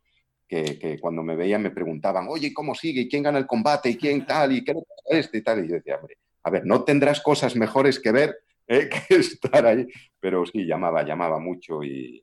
que, 0.52 0.98
cuando 1.00 1.22
me 1.22 1.34
veían 1.34 1.62
me 1.62 1.70
preguntaban, 1.70 2.26
oye, 2.28 2.52
¿cómo 2.52 2.74
sigue? 2.74 3.02
¿Y 3.02 3.08
quién 3.08 3.22
gana 3.22 3.38
el 3.38 3.46
combate? 3.46 3.88
¿Y 3.90 3.96
quién 3.96 4.26
tal? 4.26 4.52
¿Y 4.52 4.62
qué 4.62 4.74
le 4.74 4.82
pasa 4.82 5.18
este? 5.18 5.38
Y 5.38 5.42
tal. 5.42 5.64
Y 5.64 5.68
yo 5.68 5.76
decía, 5.76 5.96
hombre, 5.96 6.18
a 6.42 6.50
ver, 6.50 6.66
no 6.66 6.84
tendrás 6.84 7.20
cosas 7.22 7.56
mejores 7.56 7.98
que 7.98 8.12
ver 8.12 8.36
eh, 8.66 8.88
que 9.08 9.16
estar 9.16 9.66
ahí. 9.66 9.86
Pero 10.20 10.44
sí, 10.44 10.66
llamaba, 10.66 11.02
llamaba 11.04 11.38
mucho 11.38 11.82
y 11.82 12.22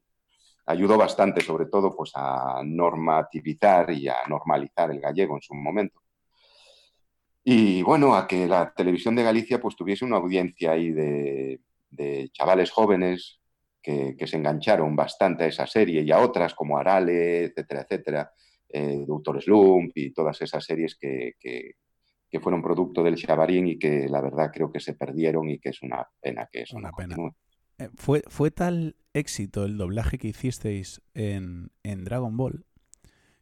ayudó 0.68 0.98
bastante, 0.98 1.42
sobre 1.42 1.66
todo, 1.66 1.96
pues 1.96 2.12
a 2.14 2.62
normativizar 2.64 3.90
y 3.92 4.08
a 4.08 4.18
normalizar 4.28 4.92
el 4.92 5.02
gallego 5.02 5.36
en 5.36 5.42
su 5.42 5.56
momento. 5.56 6.00
Y 7.44 7.82
bueno, 7.82 8.16
a 8.16 8.28
que 8.28 8.48
la 8.48 8.72
televisión 8.74 9.16
de 9.16 9.24
Galicia 9.24 9.60
pues 9.60 9.76
tuviese 9.76 10.06
una 10.06 10.18
audiencia 10.18 10.72
ahí 10.72 10.92
de 10.92 11.60
chavales 12.34 12.70
jóvenes 12.70 13.39
que, 13.82 14.16
que, 14.18 14.28
se 14.28 14.38
engancharon 14.38 14.96
bastante 14.96 15.44
a 15.44 15.48
esa 15.48 15.68
serie 15.68 16.02
y 16.02 16.12
a 16.12 16.20
otras 16.20 16.54
como 16.54 16.78
Arale, 16.78 17.46
etcétera, 17.46 17.82
etcétera, 17.82 18.32
eh, 18.70 19.04
Doctor 19.08 19.42
Slump 19.42 19.92
y 19.96 20.12
todas 20.12 20.42
esas 20.42 20.64
series 20.64 20.96
que, 20.96 21.34
que, 21.40 21.76
que, 22.30 22.40
fueron 22.40 22.62
producto 22.62 23.04
del 23.04 23.16
Chavarín 23.16 23.68
y 23.68 23.80
que 23.80 24.08
la 24.08 24.22
verdad 24.22 24.52
creo 24.54 24.72
que 24.72 24.80
se 24.80 24.94
perdieron 24.94 25.50
y 25.50 25.60
que 25.60 25.70
es 25.70 25.82
una 25.82 26.08
pena 26.22 26.48
que 26.52 26.62
eso 26.62 26.78
una 26.78 26.90
no 26.90 26.96
pena. 26.96 27.16
Eh, 27.78 27.90
¿Fue, 27.96 28.24
¿Fue 28.28 28.52
tal 28.52 28.96
éxito 29.14 29.66
el 29.66 29.78
doblaje 29.78 30.18
que 30.18 30.28
hicisteis 30.28 31.02
en, 31.14 31.72
en 31.84 32.04
Dragon 32.04 32.36
Ball 32.38 32.66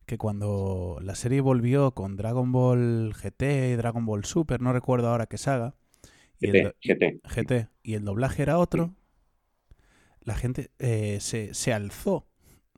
que 0.08 0.18
cuando 0.18 0.98
la 1.02 1.16
serie 1.16 1.42
volvió 1.42 1.92
con 1.92 2.16
Dragon 2.16 2.54
Ball 2.54 3.14
GT, 3.14 3.76
Dragon 3.76 4.06
Ball 4.06 4.24
Super, 4.24 4.62
no 4.62 4.72
recuerdo 4.72 5.10
ahora 5.10 5.28
qué 5.28 5.38
saga, 5.38 5.76
y 6.40 6.48
el, 6.48 6.74
GT, 6.82 7.20
GT. 7.22 7.22
GT, 7.28 7.70
y 7.84 7.96
el 7.96 8.06
doblaje 8.06 8.42
era 8.42 8.58
otro, 8.58 8.96
la 10.28 10.36
gente 10.36 10.72
eh, 10.80 11.20
se, 11.22 11.56
se, 11.56 11.74
alzó, 11.74 12.28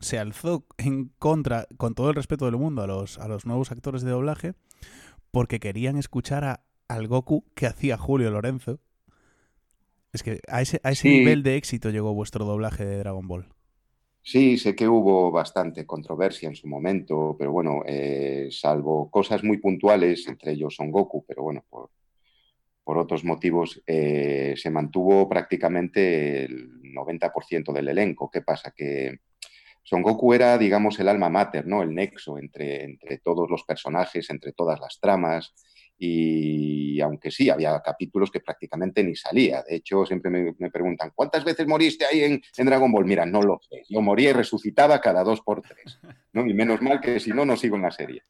se 0.02 0.20
alzó 0.20 0.66
en 0.80 1.12
contra, 1.20 1.68
con 1.78 1.96
todo 1.96 2.10
el 2.12 2.16
respeto 2.16 2.46
del 2.46 2.58
mundo, 2.58 2.84
a 2.84 2.88
los, 2.88 3.20
a 3.20 3.28
los 3.30 3.46
nuevos 3.48 3.72
actores 3.74 4.04
de 4.04 4.12
doblaje, 4.12 4.56
porque 5.32 5.60
querían 5.60 5.98
escuchar 5.98 6.46
a, 6.46 6.66
al 6.90 7.08
Goku 7.08 7.46
que 7.56 7.68
hacía 7.68 7.98
Julio 7.98 8.32
Lorenzo. 8.32 8.80
Es 10.14 10.22
que 10.24 10.40
a 10.48 10.62
ese, 10.62 10.80
a 10.84 10.92
ese 10.92 11.08
Sí. 11.08 11.10
nivel 11.10 11.42
de 11.44 11.56
éxito 11.56 11.90
llegó 11.90 12.14
vuestro 12.14 12.46
doblaje 12.46 12.86
de 12.86 12.98
Dragon 13.00 13.28
Ball. 13.28 13.48
Sí, 14.22 14.58
sé 14.58 14.76
que 14.76 14.88
hubo 14.88 15.32
bastante 15.32 15.86
controversia 15.86 16.50
en 16.50 16.56
su 16.56 16.68
momento, 16.68 17.36
pero 17.38 17.52
bueno, 17.52 17.82
eh, 17.88 18.48
salvo 18.52 19.10
cosas 19.10 19.44
muy 19.44 19.58
puntuales, 19.58 20.28
entre 20.28 20.52
ellos 20.54 20.76
Son 20.76 20.92
Goku, 20.92 21.26
pero 21.28 21.44
bueno, 21.44 21.66
por, 21.70 21.90
por 22.90 22.98
otros 22.98 23.24
motivos, 23.24 23.84
eh, 23.86 24.56
se 24.58 24.72
mantuvo 24.72 25.30
prácticamente 25.30 26.46
el 26.46 26.82
90% 26.82 27.72
del 27.72 27.90
elenco. 27.90 28.32
¿Qué 28.32 28.42
pasa? 28.42 28.74
Que 28.76 29.20
Son 29.84 30.02
Goku 30.02 30.34
era, 30.34 30.58
digamos, 30.58 31.00
el 31.00 31.08
alma 31.08 31.30
mater, 31.30 31.68
¿no? 31.68 31.84
El 31.84 31.94
nexo 31.94 32.40
entre, 32.40 32.84
entre 32.84 33.20
todos 33.20 33.48
los 33.48 33.64
personajes, 33.64 34.32
entre 34.32 34.54
todas 34.54 34.80
las 34.80 35.00
tramas. 35.00 35.54
Y 36.00 37.00
aunque 37.02 37.30
sí, 37.30 37.52
había 37.52 37.80
capítulos 37.80 38.32
que 38.32 38.40
prácticamente 38.40 39.04
ni 39.04 39.16
salía. 39.16 39.62
De 39.62 39.76
hecho, 39.76 40.04
siempre 40.04 40.32
me, 40.32 40.56
me 40.58 40.72
preguntan, 40.72 41.12
¿cuántas 41.14 41.46
veces 41.46 41.68
moriste 41.68 42.06
ahí 42.06 42.24
en, 42.24 42.42
en, 42.58 42.66
Dragon 42.66 42.92
Ball? 42.92 43.06
Mira, 43.06 43.24
no 43.24 43.44
lo 43.44 43.60
sé. 43.70 43.84
Yo 43.88 44.02
moría 44.02 44.32
y 44.32 44.34
resucitaba 44.34 45.00
cada 45.00 45.24
dos 45.24 45.42
por 45.42 45.62
tres. 45.62 46.00
¿no? 46.34 46.44
Y 46.44 46.56
menos 46.56 46.82
mal 46.82 47.00
que 47.00 47.20
si 47.20 47.30
no, 47.30 47.46
no 47.46 47.56
sigo 47.56 47.76
en 47.76 47.84
la 47.84 47.92
serie. 47.92 48.24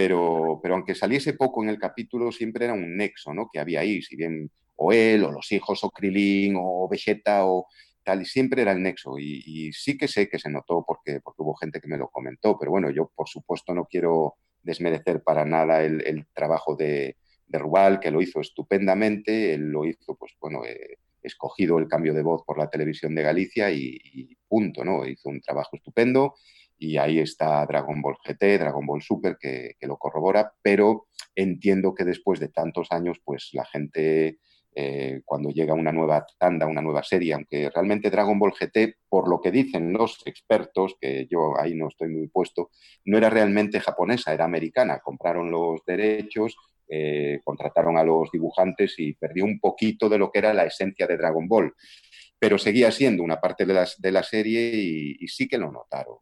Pero, 0.00 0.58
pero 0.62 0.76
aunque 0.76 0.94
saliese 0.94 1.34
poco 1.34 1.62
en 1.62 1.68
el 1.68 1.78
capítulo, 1.78 2.32
siempre 2.32 2.64
era 2.64 2.72
un 2.72 2.96
nexo 2.96 3.34
¿no? 3.34 3.50
que 3.52 3.60
había 3.60 3.80
ahí. 3.80 4.00
Si 4.00 4.16
bien 4.16 4.50
o 4.76 4.92
él, 4.92 5.22
o 5.24 5.30
los 5.30 5.52
hijos, 5.52 5.84
o 5.84 5.90
Krilin, 5.90 6.54
o 6.58 6.88
Vegeta, 6.88 7.44
o 7.44 7.66
tal, 8.02 8.22
y 8.22 8.24
siempre 8.24 8.62
era 8.62 8.72
el 8.72 8.82
nexo. 8.82 9.18
Y, 9.18 9.42
y 9.44 9.72
sí 9.74 9.98
que 9.98 10.08
sé 10.08 10.26
que 10.26 10.38
se 10.38 10.48
notó 10.48 10.82
porque, 10.86 11.20
porque 11.20 11.42
hubo 11.42 11.54
gente 11.54 11.82
que 11.82 11.86
me 11.86 11.98
lo 11.98 12.08
comentó. 12.08 12.58
Pero 12.58 12.70
bueno, 12.70 12.88
yo 12.88 13.12
por 13.14 13.28
supuesto 13.28 13.74
no 13.74 13.84
quiero 13.84 14.36
desmerecer 14.62 15.22
para 15.22 15.44
nada 15.44 15.84
el, 15.84 16.00
el 16.06 16.26
trabajo 16.32 16.74
de, 16.76 17.16
de, 17.46 17.58
Rubal, 17.58 18.00
que 18.00 18.10
lo 18.10 18.22
hizo 18.22 18.40
estupendamente, 18.40 19.52
él 19.52 19.68
lo 19.68 19.84
hizo, 19.84 20.14
pues 20.14 20.32
bueno, 20.40 20.64
eh, 20.64 20.96
escogido 21.22 21.78
el 21.78 21.88
cambio 21.88 22.14
de 22.14 22.22
voz 22.22 22.42
por 22.46 22.56
la 22.56 22.70
televisión 22.70 23.14
de 23.14 23.22
Galicia 23.22 23.70
y, 23.70 24.00
y, 24.02 24.34
punto, 24.48 24.82
¿no? 24.82 25.06
Hizo 25.06 25.28
un 25.28 25.42
trabajo 25.42 25.76
estupendo 25.76 26.36
y 26.80 26.96
ahí 26.96 27.20
está 27.20 27.64
Dragon 27.66 28.00
Ball 28.00 28.16
GT, 28.24 28.58
Dragon 28.58 28.84
Ball 28.86 29.02
Super, 29.02 29.36
que, 29.38 29.76
lo 29.82 29.98
corrobora, 29.98 30.52
pero 30.62 31.08
entiendo 31.36 31.94
que 31.94 32.04
después 32.04 32.40
de 32.40 32.48
tantos 32.48 32.88
años, 32.90 33.18
pues 33.24 33.50
la 33.52 33.64
gente... 33.64 34.38
Eh, 34.72 35.22
cuando 35.24 35.50
llega 35.50 35.74
una 35.74 35.90
nueva 35.90 36.24
tanda, 36.38 36.64
una 36.64 36.80
nueva 36.80 37.02
serie, 37.02 37.34
aunque 37.34 37.68
realmente 37.70 38.08
Dragon 38.08 38.38
Ball 38.38 38.52
GT, 38.52 38.98
por 39.08 39.28
lo 39.28 39.40
que 39.40 39.50
dicen 39.50 39.92
los 39.92 40.24
expertos, 40.26 40.94
que 41.00 41.26
yo 41.28 41.58
ahí 41.58 41.74
no 41.74 41.88
estoy 41.88 42.08
muy 42.08 42.28
puesto, 42.28 42.70
no 43.04 43.18
era 43.18 43.28
realmente 43.28 43.80
japonesa, 43.80 44.32
era 44.32 44.44
americana. 44.44 45.00
Compraron 45.00 45.50
los 45.50 45.84
derechos, 45.84 46.54
eh, 46.92 47.38
contrataron 47.44 47.96
a 47.98 48.02
los 48.02 48.32
dibujantes 48.32 48.94
y 48.98 49.14
perdió 49.14 49.44
un 49.44 49.60
poquito 49.60 50.08
de 50.08 50.18
lo 50.18 50.32
que 50.32 50.40
era 50.40 50.52
la 50.52 50.64
esencia 50.64 51.06
de 51.06 51.16
Dragon 51.16 51.46
Ball. 51.46 51.72
Pero 52.36 52.58
seguía 52.58 52.90
siendo 52.90 53.22
una 53.22 53.40
parte 53.40 53.64
de, 53.64 54.12
la 54.12 54.22
serie 54.24 54.72
y, 54.74 55.28
sí 55.28 55.46
que 55.46 55.58
lo 55.58 55.70
notaron. 55.70 56.16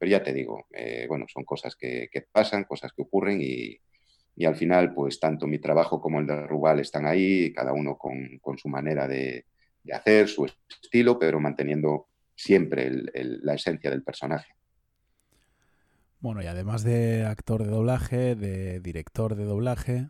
Pero, 0.00 0.10
ya 0.10 0.22
te 0.22 0.32
digo, 0.32 0.66
eh, 0.72 1.04
bueno, 1.06 1.26
son 1.28 1.44
cosas 1.44 1.76
que, 1.76 2.08
pasan, 2.32 2.64
cosas 2.64 2.90
que 2.92 3.02
ocurren 3.02 3.38
y, 3.42 3.78
y 4.34 4.46
al 4.46 4.56
final, 4.56 4.94
pues 4.94 5.20
tanto 5.20 5.46
mi 5.46 5.58
trabajo 5.58 6.00
como 6.00 6.18
el 6.20 6.26
de 6.26 6.46
Rubal 6.46 6.80
están 6.80 7.04
ahí, 7.04 7.52
cada 7.52 7.74
uno 7.74 7.98
con, 7.98 8.38
con 8.40 8.56
su 8.56 8.70
manera 8.70 9.06
de, 9.06 9.44
hacer, 9.92 10.28
su 10.28 10.46
estilo, 10.82 11.18
pero 11.18 11.38
manteniendo 11.40 12.08
siempre 12.34 12.90
la 13.12 13.54
esencia 13.54 13.90
del 13.90 14.02
personaje. 14.02 14.54
Bueno, 16.20 16.42
y 16.42 16.46
además 16.46 16.82
de 16.82 17.26
actor 17.26 17.64
de 17.64 17.70
doblaje, 17.70 18.34
de 18.34 18.80
director 18.80 19.34
de 19.34 19.44
doblaje, 19.44 20.08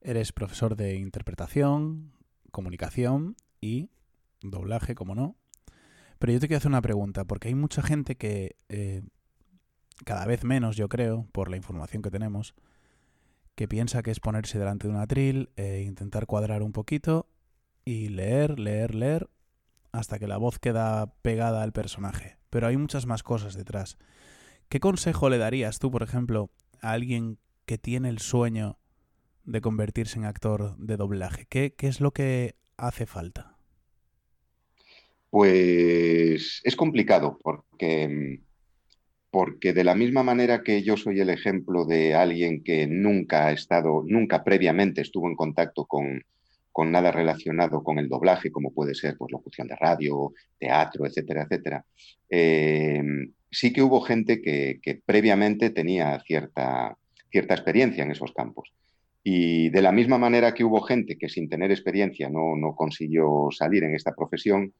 eres 0.00 0.32
profesor 0.32 0.74
de 0.74 0.96
interpretación, 0.96 2.12
comunicación 2.50 3.36
y 3.60 3.90
doblaje, 4.40 4.96
como 4.96 5.14
no. 5.14 5.36
Pero 6.22 6.34
yo 6.34 6.38
te 6.38 6.46
quiero 6.46 6.58
hacer 6.58 6.70
una 6.70 6.82
pregunta, 6.82 7.24
porque 7.24 7.48
hay 7.48 7.56
mucha 7.56 7.82
gente 7.82 8.14
que, 8.14 8.54
eh, 8.68 9.02
cada 10.04 10.24
vez 10.24 10.44
menos 10.44 10.76
yo 10.76 10.88
creo, 10.88 11.26
por 11.32 11.50
la 11.50 11.56
información 11.56 12.00
que 12.00 12.12
tenemos, 12.12 12.54
que 13.56 13.66
piensa 13.66 14.04
que 14.04 14.12
es 14.12 14.20
ponerse 14.20 14.56
delante 14.56 14.86
de 14.86 14.94
un 14.94 15.00
atril 15.00 15.50
e 15.56 15.82
intentar 15.82 16.26
cuadrar 16.26 16.62
un 16.62 16.70
poquito 16.70 17.26
y 17.84 18.08
leer, 18.08 18.60
leer, 18.60 18.94
leer 18.94 19.30
hasta 19.90 20.20
que 20.20 20.28
la 20.28 20.36
voz 20.36 20.60
queda 20.60 21.12
pegada 21.22 21.64
al 21.64 21.72
personaje. 21.72 22.38
Pero 22.50 22.68
hay 22.68 22.76
muchas 22.76 23.04
más 23.04 23.24
cosas 23.24 23.54
detrás. 23.54 23.98
¿Qué 24.68 24.78
consejo 24.78 25.28
le 25.28 25.38
darías 25.38 25.80
tú, 25.80 25.90
por 25.90 26.04
ejemplo, 26.04 26.52
a 26.82 26.92
alguien 26.92 27.40
que 27.66 27.78
tiene 27.78 28.08
el 28.10 28.20
sueño 28.20 28.78
de 29.42 29.60
convertirse 29.60 30.20
en 30.20 30.26
actor 30.26 30.76
de 30.76 30.96
doblaje? 30.96 31.46
¿Qué, 31.46 31.74
qué 31.74 31.88
es 31.88 32.00
lo 32.00 32.12
que 32.12 32.54
hace 32.76 33.06
falta? 33.06 33.51
Pues 35.32 36.60
es 36.62 36.76
complicado 36.76 37.38
porque 37.42 38.38
porque 39.30 39.72
de 39.72 39.82
la 39.82 39.94
misma 39.94 40.22
manera 40.22 40.62
que 40.62 40.82
yo 40.82 40.98
soy 40.98 41.20
el 41.20 41.30
ejemplo 41.30 41.86
de 41.86 42.14
alguien 42.14 42.62
que 42.62 42.86
nunca 42.86 43.46
ha 43.46 43.52
estado, 43.52 44.04
nunca 44.06 44.44
previamente 44.44 45.00
estuvo 45.00 45.26
en 45.28 45.34
contacto 45.34 45.86
con, 45.86 46.22
con 46.70 46.92
nada 46.92 47.12
relacionado 47.12 47.82
con 47.82 47.98
el 47.98 48.10
doblaje, 48.10 48.52
como 48.52 48.74
puede 48.74 48.94
ser 48.94 49.16
pues, 49.16 49.32
locución 49.32 49.68
de 49.68 49.76
radio, 49.76 50.34
teatro, 50.58 51.06
etcétera, 51.06 51.44
etcétera, 51.44 51.82
eh, 52.28 53.02
sí 53.50 53.72
que 53.72 53.80
hubo 53.80 54.02
gente 54.02 54.42
que, 54.42 54.80
que, 54.82 54.96
previamente 54.96 55.70
tenía 55.70 56.20
cierta, 56.26 56.98
cierta 57.30 57.54
experiencia 57.54 58.04
en 58.04 58.10
esos 58.10 58.34
campos. 58.34 58.74
Y 59.24 59.70
de 59.70 59.80
la 59.80 59.92
misma 59.92 60.18
manera 60.18 60.52
que 60.52 60.64
hubo 60.64 60.82
gente 60.82 61.16
que 61.16 61.30
sin 61.30 61.48
tener 61.48 61.70
experiencia 61.70 62.28
no, 62.28 62.54
no 62.54 62.76
consiguió 62.76 63.48
salir 63.50 63.82
en 63.84 63.94
esta 63.94 64.14
profesión, 64.14 64.74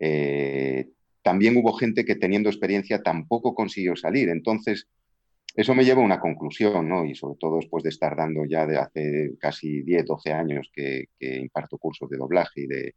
eh, 0.00 0.88
también 1.22 1.56
hubo 1.56 1.72
gente 1.72 2.04
que 2.04 2.14
teniendo 2.14 2.48
experiencia 2.48 3.02
tampoco 3.02 3.54
consiguió 3.54 3.96
salir. 3.96 4.28
Entonces, 4.28 4.88
eso 5.54 5.74
me 5.74 5.84
lleva 5.84 6.02
a 6.02 6.04
una 6.04 6.20
conclusión, 6.20 6.88
¿no? 6.88 7.04
Y 7.04 7.14
sobre 7.14 7.36
todo 7.38 7.56
después 7.56 7.82
de 7.82 7.90
estar 7.90 8.16
dando 8.16 8.44
ya 8.44 8.66
de 8.66 8.78
hace 8.78 9.32
casi 9.38 9.82
10, 9.82 10.04
12 10.06 10.32
años 10.32 10.70
que, 10.72 11.08
imparto 11.18 11.78
cursos 11.78 12.08
de 12.08 12.16
doblaje 12.16 12.62
y 12.62 12.66
de, 12.66 12.94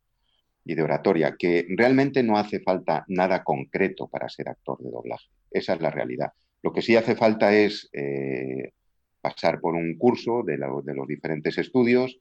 y 0.66 0.76
de, 0.76 0.82
oratoria, 0.84 1.36
que 1.38 1.66
realmente 1.70 2.24
no 2.24 2.38
hace 2.38 2.60
falta 2.60 3.04
nada 3.08 3.44
concreto 3.44 4.08
para 4.08 4.30
ser 4.30 4.50
actor 4.50 4.78
de 4.80 4.92
doblaje. 4.92 5.28
Esa 5.50 5.74
es 5.74 5.82
la 5.82 5.90
realidad. 5.90 6.32
Lo 6.62 6.72
que 6.72 6.84
sí 6.84 6.96
hace 6.96 7.16
falta 7.16 7.56
es 7.56 7.90
eh, 7.94 8.74
pasar 9.22 9.60
por 9.60 9.74
un 9.74 9.98
curso 9.98 10.44
de 10.44 10.58
los 10.58 11.08
diferentes 11.08 11.58
estudios, 11.58 12.20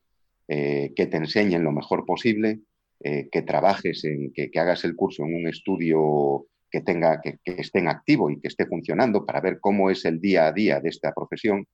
eh, 0.49 0.93
que 0.97 1.07
te 1.07 1.17
enseñen 1.17 1.63
lo 1.63 1.71
mejor 1.71 2.05
posible, 2.05 2.59
eh, 3.03 3.29
que 3.31 3.43
trabajes 3.43 4.05
en, 4.05 4.33
que, 4.33 4.51
que, 4.51 4.59
hagas 4.61 4.85
el 4.85 4.95
curso 4.95 5.25
en 5.25 5.35
un 5.35 5.49
estudio 5.49 6.47
que 6.71 6.83
tenga, 6.83 7.21
que, 7.21 7.39
que, 7.43 7.61
esté 7.61 7.79
en 7.79 7.89
activo 7.89 8.31
y 8.31 8.41
que 8.41 8.49
esté 8.49 8.67
funcionando 8.67 9.25
para 9.25 9.41
ver 9.41 9.59
cómo 9.61 9.91
es 9.91 10.05
el 10.05 10.21
día 10.21 10.47
a 10.47 10.53
día 10.53 10.81
de 10.81 10.91
esta 10.91 11.13
profesión 11.13 11.67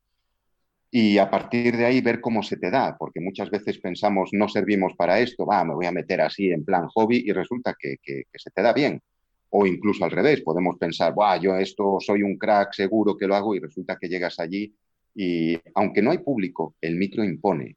y 0.91 1.19
a 1.19 1.29
partir 1.29 1.77
de 1.77 1.85
ahí 1.85 2.01
ver 2.01 2.21
cómo 2.21 2.43
se 2.43 2.57
te 2.57 2.71
da, 2.71 2.97
porque 2.97 3.21
muchas 3.21 3.51
veces 3.51 3.79
pensamos 3.79 4.31
no 4.33 4.49
servimos 4.49 4.95
para 4.97 5.19
esto, 5.21 5.45
va, 5.45 5.65
me 5.65 5.75
voy 5.75 5.87
a 5.87 5.93
meter 5.93 6.21
así 6.21 6.51
en 6.51 6.65
plan 6.65 6.87
hobby 6.89 7.25
y 7.27 7.33
resulta 7.33 7.75
que, 7.79 7.97
que 8.03 8.25
se 8.35 8.51
te 8.51 8.63
da 8.63 8.73
bien. 8.73 9.01
O 9.51 9.67
incluso 9.67 10.05
al 10.05 10.11
revés, 10.11 10.43
podemos 10.43 10.77
pensar, 10.77 11.15
Buah, 11.15 11.39
yo 11.39 11.57
esto 11.57 11.99
soy 12.01 12.23
un 12.23 12.37
crack, 12.37 12.73
seguro 12.73 13.17
que 13.17 13.27
lo 13.27 13.35
hago 13.35 13.55
y 13.55 13.61
resulta 13.61 13.97
que 14.01 14.09
llegas 14.09 14.39
allí 14.39 14.75
y 15.15 15.59
aunque 15.75 16.03
no 16.03 16.11
hay 16.11 16.19
público, 16.19 16.75
el 16.81 16.97
micro 16.97 17.25
impone. 17.25 17.77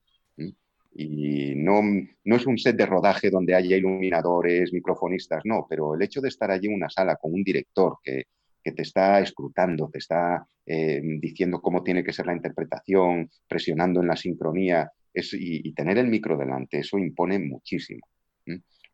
Y 0.92 1.54
no, 1.56 1.82
no 2.24 2.36
es 2.36 2.46
un 2.46 2.58
set 2.58 2.76
de 2.76 2.86
rodaje 2.86 3.30
donde 3.30 3.56
haya 3.56 3.78
iluminadores, 3.78 4.74
microfonistas, 4.74 5.44
no, 5.46 5.66
pero 5.70 5.96
el 5.96 6.02
hecho 6.02 6.22
de 6.22 6.30
estar 6.30 6.52
allí 6.52 6.68
en 6.68 6.74
una 6.74 6.90
sala 6.90 7.16
con 7.16 7.34
un 7.34 7.44
director 7.44 7.98
que, 8.04 8.26
que 8.64 8.72
te 8.72 8.82
está 8.82 9.20
escrutando, 9.20 9.90
te 9.90 10.00
está 10.00 10.46
eh, 10.66 11.02
diciendo 11.20 11.62
cómo 11.62 11.84
tiene 11.84 12.04
que 12.04 12.14
ser 12.14 12.28
la 12.28 12.36
interpretación, 12.36 13.30
presionando 13.48 14.02
en 14.02 14.08
la 14.08 14.16
sincronía 14.16 14.92
es, 15.14 15.34
y, 15.34 15.72
tener 15.74 15.98
el 15.98 16.08
micro 16.08 16.38
delante, 16.38 16.80
eso 16.80 16.98
impone 16.98 17.40
muchísimo. 17.40 18.06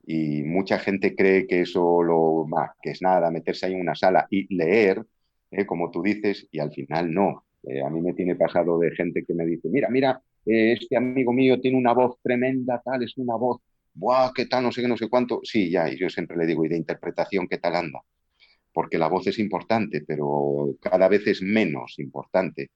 Y 0.08 0.43
mucha 0.43 0.77
gente 0.77 1.15
cree 1.15 1.47
que 1.47 1.62
eso 1.62 2.03
lo, 2.03 2.45
que 2.81 2.91
es 2.91 3.01
nada, 3.01 3.31
meterse 3.31 3.65
ahí 3.65 3.73
en 3.73 3.81
una 3.81 3.95
sala 3.95 4.27
y 4.29 4.53
leer, 4.55 5.03
eh, 5.49 5.65
como 5.65 5.89
tú 5.89 6.03
dices, 6.03 6.47
y 6.51 6.60
al 6.60 6.71
final 6.71 7.12
no. 7.12 7.45
Eh, 7.63 7.81
a 7.81 7.89
mí 7.89 8.01
me 8.01 8.13
tiene 8.13 8.36
pasado 8.36 8.77
de 8.77 8.91
gente 8.91 9.25
que 9.25 9.34
me 9.34 9.45
dice, 9.45 9.67
mira, 9.69 9.89
mira, 9.89 10.21
eh, 10.45 10.73
este 10.73 10.97
amigo 10.97 11.34
mío 11.34 11.60
tiene 11.60 11.77
una 11.77 11.93
voz 11.93 12.17
tremenda, 12.21 12.81
tal, 12.84 13.03
es 13.03 13.17
una 13.17 13.36
voz, 13.36 13.62
¡buah, 13.93 14.31
qué 14.34 14.45
tal, 14.45 14.63
no 14.63 14.71
sé 14.71 14.81
qué, 14.81 14.88
no 14.88 14.97
sé 14.97 15.10
cuánto! 15.10 15.41
Sí, 15.43 15.69
ya, 15.71 15.89
y 15.89 15.97
yo 15.97 16.10
siempre 16.10 16.38
le 16.38 16.45
digo, 16.45 16.65
¿y 16.65 16.69
de 16.69 16.77
interpretación 16.77 17.47
qué 17.47 17.58
tal 17.58 17.75
anda? 17.75 18.01
Porque 18.73 18.97
la 18.97 19.08
voz 19.08 19.27
es 19.27 19.39
importante, 19.39 20.03
pero 20.08 20.75
cada 20.81 21.08
vez 21.08 21.27
es 21.27 21.41
menos 21.41 21.97
importante. 21.99 22.71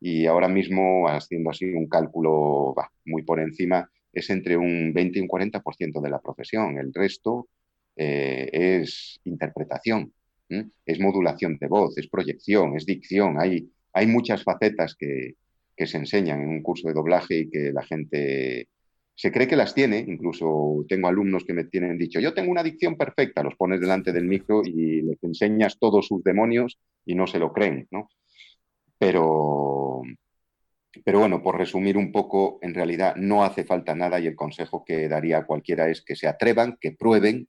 Y 0.00 0.26
ahora 0.26 0.48
mismo, 0.48 1.08
haciendo 1.08 1.50
así 1.50 1.66
un 1.66 1.88
cálculo 1.88 2.74
muy 3.04 3.22
por 3.22 3.40
encima, 3.40 3.88
es 4.12 4.30
entre 4.30 4.56
un 4.56 4.92
20 4.92 5.18
y 5.18 5.22
un 5.22 5.28
40% 5.28 6.00
de 6.00 6.10
la 6.10 6.20
profesión. 6.20 6.78
El 6.78 6.92
resto 6.92 7.48
eh, 7.96 8.48
es 8.52 9.20
interpretación, 9.24 10.12
¿eh? 10.48 10.64
es 10.86 11.00
modulación 11.00 11.56
de 11.58 11.68
voz, 11.68 11.96
es 11.98 12.08
proyección, 12.08 12.76
es 12.76 12.86
dicción. 12.86 13.40
Hay, 13.40 13.70
hay 13.92 14.06
muchas 14.06 14.42
facetas 14.42 14.96
que, 14.96 15.36
que, 15.76 15.86
se 15.86 15.98
enseñan 15.98 16.42
en 16.42 16.48
un 16.48 16.62
curso 16.62 16.88
de 16.88 16.94
doblaje 16.94 17.36
y 17.36 17.50
que 17.50 17.72
la 17.72 17.82
gente 17.82 18.68
se 19.14 19.30
cree 19.30 19.48
que 19.48 19.56
las 19.56 19.74
tiene. 19.74 20.04
Incluso 20.06 20.84
tengo 20.88 21.08
alumnos 21.08 21.44
que 21.44 21.52
me 21.52 21.64
tienen 21.64 21.98
dicho, 21.98 22.20
yo 22.20 22.34
tengo 22.34 22.50
una 22.50 22.62
dicción 22.62 22.96
perfecta, 22.96 23.42
los 23.42 23.56
pones 23.56 23.80
delante 23.80 24.12
del 24.12 24.24
micro 24.24 24.62
y 24.64 25.02
les 25.02 25.22
enseñas 25.22 25.78
todos 25.78 26.06
sus 26.06 26.22
demonios 26.22 26.78
y 27.04 27.14
no 27.14 27.26
se 27.26 27.38
lo 27.38 27.52
creen, 27.52 27.88
¿no? 27.90 28.08
Pero, 28.98 30.02
pero 31.04 31.18
bueno, 31.20 31.42
por 31.42 31.58
resumir 31.58 31.96
un 31.96 32.12
poco, 32.12 32.58
en 32.62 32.74
realidad 32.74 33.16
no 33.16 33.44
hace 33.44 33.64
falta 33.64 33.94
nada 33.94 34.20
y 34.20 34.26
el 34.26 34.36
consejo 34.36 34.84
que 34.84 35.08
daría 35.08 35.38
a 35.38 35.46
cualquiera 35.46 35.88
es 35.88 36.02
que 36.02 36.16
se 36.16 36.28
atrevan, 36.28 36.78
que 36.80 36.92
prueben 36.92 37.48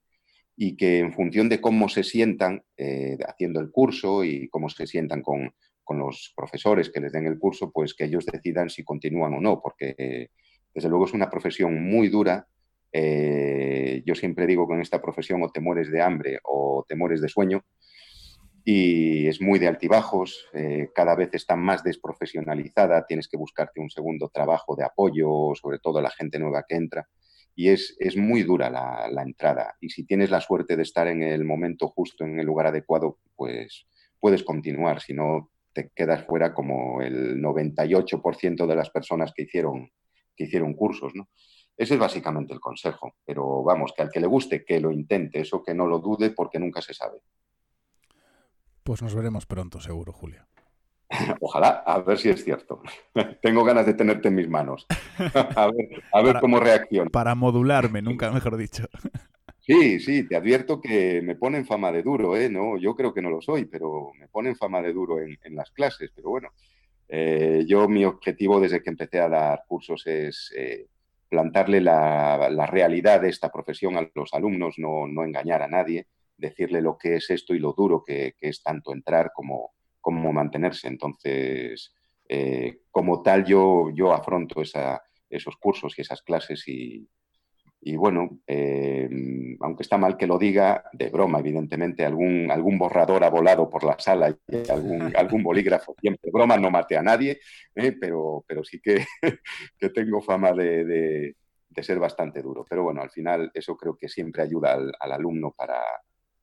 y 0.55 0.75
que 0.75 0.99
en 0.99 1.13
función 1.13 1.49
de 1.49 1.61
cómo 1.61 1.89
se 1.89 2.03
sientan 2.03 2.63
eh, 2.77 3.17
haciendo 3.27 3.59
el 3.59 3.71
curso 3.71 4.23
y 4.23 4.49
cómo 4.49 4.69
se 4.69 4.87
sientan 4.87 5.21
con, 5.21 5.53
con, 5.83 5.99
los 5.99 6.33
profesores 6.35 6.89
que 6.89 6.99
les 6.99 7.11
den 7.11 7.27
el 7.27 7.39
curso, 7.39 7.71
pues 7.71 7.93
que 7.93 8.05
ellos 8.05 8.25
decidan 8.25 8.69
si 8.69 8.83
continúan 8.83 9.33
o 9.33 9.41
no, 9.41 9.61
porque 9.61 10.29
desde 10.73 10.89
luego 10.89 11.05
es 11.05 11.13
una 11.13 11.29
profesión 11.29 11.83
muy 11.83 12.09
dura. 12.09 12.47
Eh, 12.91 14.03
yo 14.05 14.15
siempre 14.15 14.47
digo 14.47 14.67
que 14.67 14.75
en 14.75 14.81
esta 14.81 15.01
profesión 15.01 15.41
o 15.43 15.51
te 15.51 15.59
mueres 15.59 15.91
de 15.91 16.01
hambre 16.01 16.39
o 16.43 16.85
te 16.87 16.95
mueres 16.95 17.21
de 17.21 17.29
sueño 17.29 17.63
y 18.65 19.27
es 19.27 19.41
muy 19.41 19.59
de 19.59 19.67
altibajos, 19.67 20.47
eh, 20.53 20.89
cada 20.95 21.15
vez 21.15 21.29
está 21.33 21.55
más 21.55 21.83
desprofesionalizada, 21.83 23.05
tienes 23.05 23.27
que 23.27 23.35
buscarte 23.35 23.81
un 23.81 23.89
segundo 23.89 24.29
trabajo 24.29 24.75
de 24.75 24.85
apoyo, 24.85 25.53
sobre 25.55 25.79
todo 25.79 26.01
la 26.01 26.11
gente 26.11 26.39
nueva 26.39 26.63
que 26.67 26.75
entra, 26.75 27.09
y 27.55 27.69
es, 27.69 27.95
es 27.99 28.15
muy 28.15 28.43
dura 28.43 28.69
la, 28.69 29.09
la, 29.11 29.21
entrada. 29.21 29.75
Y 29.81 29.89
si 29.89 30.05
tienes 30.05 30.31
la 30.31 30.39
suerte 30.39 30.77
de 30.77 30.83
estar 30.83 31.07
en 31.09 31.21
el 31.21 31.43
momento 31.43 31.89
justo, 31.89 32.23
en 32.23 32.39
el 32.39 32.45
lugar 32.45 32.67
adecuado, 32.67 33.19
pues 33.35 33.85
puedes 34.19 34.43
continuar, 34.43 35.01
si 35.01 35.13
no 35.13 35.51
te 35.73 35.89
quedas 35.89 36.25
fuera 36.25 36.53
como 36.53 37.01
el 37.01 37.41
98% 37.41 38.65
de 38.65 38.75
las 38.75 38.89
personas 38.89 39.33
que 39.35 39.43
hicieron, 39.43 39.91
que 40.35 40.45
hicieron 40.45 40.73
cursos, 40.73 41.13
¿no? 41.15 41.29
Ese 41.75 41.95
es 41.95 41.99
básicamente 41.99 42.53
el 42.53 42.59
consejo, 42.59 43.15
pero 43.25 43.63
vamos, 43.63 43.93
que 43.95 44.03
al 44.03 44.11
que 44.11 44.19
le 44.19 44.27
guste, 44.27 44.63
que 44.63 44.79
lo 44.79 44.91
intente, 44.91 45.41
eso 45.41 45.63
que 45.63 45.73
no 45.73 45.87
lo 45.87 45.99
dude 45.99 46.29
porque 46.29 46.59
nunca 46.59 46.81
se 46.81 46.93
sabe. 46.93 47.19
Pues 48.83 49.01
nos 49.01 49.15
veremos 49.15 49.45
pronto, 49.45 49.79
seguro, 49.79 50.13
Julio. 50.13 50.45
Ojalá, 51.41 51.83
a 51.85 51.99
ver 51.99 52.17
si 52.17 52.29
es 52.29 52.43
cierto. 52.43 52.81
Tengo 53.41 53.63
ganas 53.63 53.85
de 53.85 53.93
tenerte 53.93 54.27
en 54.27 54.35
mis 54.35 54.49
manos. 54.49 54.85
A 55.55 55.67
ver, 55.67 56.03
a 56.11 56.21
ver 56.21 56.33
para, 56.33 56.39
cómo 56.39 56.59
reacciona. 56.59 57.09
Para 57.09 57.35
modularme, 57.35 58.01
nunca 58.01 58.31
mejor 58.31 58.57
dicho. 58.57 58.87
Sí, 59.65 59.99
sí, 60.01 60.27
te 60.27 60.35
advierto 60.35 60.81
que 60.81 61.21
me 61.21 61.35
ponen 61.35 61.65
fama 61.65 61.89
de 61.91 62.03
duro, 62.03 62.35
¿eh? 62.35 62.49
No, 62.49 62.77
yo 62.77 62.95
creo 62.95 63.13
que 63.13 63.21
no 63.21 63.29
lo 63.29 63.41
soy, 63.41 63.63
pero 63.63 64.11
me 64.19 64.27
ponen 64.27 64.57
fama 64.57 64.81
de 64.81 64.91
duro 64.91 65.21
en, 65.21 65.37
en 65.41 65.55
las 65.55 65.71
clases. 65.71 66.11
Pero 66.13 66.31
bueno, 66.31 66.49
eh, 67.07 67.63
yo 67.65 67.87
mi 67.87 68.03
objetivo 68.03 68.59
desde 68.59 68.83
que 68.83 68.89
empecé 68.89 69.21
a 69.21 69.29
dar 69.29 69.63
cursos 69.65 70.05
es 70.05 70.51
eh, 70.57 70.87
plantarle 71.29 71.79
la, 71.79 72.67
realidad 72.69 73.21
de 73.21 73.29
esta 73.29 73.49
profesión 73.51 73.95
a 73.95 74.09
los 74.13 74.33
alumnos, 74.33 74.75
no, 74.79 75.07
no 75.07 75.23
engañar 75.23 75.61
a 75.61 75.67
nadie 75.69 76.07
decirle 76.35 76.81
lo 76.81 76.97
que 76.97 77.15
es 77.15 77.29
esto 77.29 77.53
y 77.55 77.59
lo 77.59 77.73
duro 77.73 78.03
que, 78.03 78.35
que 78.37 78.49
es 78.49 78.61
tanto 78.61 78.91
entrar 78.91 79.31
como, 79.33 79.71
como 80.01 80.33
mantenerse. 80.33 80.89
Entonces, 80.89 81.93
eh, 82.27 82.79
como 82.91 83.21
tal, 83.21 83.45
yo, 83.45 83.91
yo 83.93 84.11
afronto 84.11 84.61
esa, 84.61 85.01
esos 85.29 85.55
cursos 85.55 85.97
y 85.97 86.01
esas 86.01 86.21
clases 86.21 86.67
y, 86.67 87.07
y 87.85 87.97
bueno, 87.97 88.39
eh, 88.47 89.09
aunque 89.59 89.83
está 89.83 89.97
mal 89.97 90.15
que 90.15 90.25
lo 90.25 90.37
diga, 90.37 90.85
de 90.93 91.09
broma, 91.09 91.39
evidentemente, 91.39 92.05
algún, 92.05 92.49
algún 92.49 92.77
borrador 92.77 93.25
ha 93.25 93.29
volado 93.29 93.69
por 93.69 93.83
la 93.83 93.99
sala 93.99 94.29
y 94.29 94.71
algún, 94.71 95.13
algún 95.17 95.43
bolígrafo, 95.43 95.93
siempre 95.99 96.31
broma, 96.31 96.55
no 96.55 96.71
mate 96.71 96.95
a 96.95 97.03
nadie, 97.03 97.41
eh, 97.75 97.91
pero, 97.99 98.45
pero 98.47 98.63
sí 98.63 98.79
que, 98.79 99.05
que 99.77 99.89
tengo 99.89 100.21
fama 100.21 100.53
de, 100.53 100.85
de, 100.85 101.35
de, 101.67 101.83
ser 101.83 101.99
bastante 101.99 102.41
duro. 102.41 102.65
Pero 102.69 102.83
bueno, 102.83 103.01
al 103.01 103.09
final 103.09 103.51
eso 103.53 103.75
creo 103.75 103.97
que 103.97 104.07
siempre 104.07 104.43
ayuda 104.43 104.73
al, 104.73 104.93
al 104.97 105.11
alumno 105.11 105.51
para, 105.51 105.81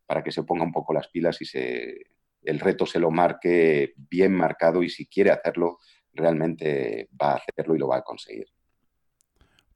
para 0.04 0.22
que 0.22 0.32
se 0.32 0.42
ponga 0.42 0.64
un 0.64 0.72
poco 0.72 0.92
las 0.92 1.08
pilas 1.08 1.40
y 1.40 1.46
se, 1.46 2.02
el 2.42 2.60
reto 2.60 2.84
se 2.84 2.98
lo 2.98 3.10
marque 3.10 3.94
bien 3.96 4.32
marcado 4.32 4.82
y 4.82 4.90
si 4.90 5.06
quiere 5.06 5.30
hacerlo, 5.30 5.78
realmente 6.12 7.08
va 7.20 7.32
a 7.32 7.36
hacerlo 7.36 7.74
y 7.74 7.78
lo 7.78 7.88
va 7.88 7.96
a 7.96 8.02
conseguir. 8.02 8.46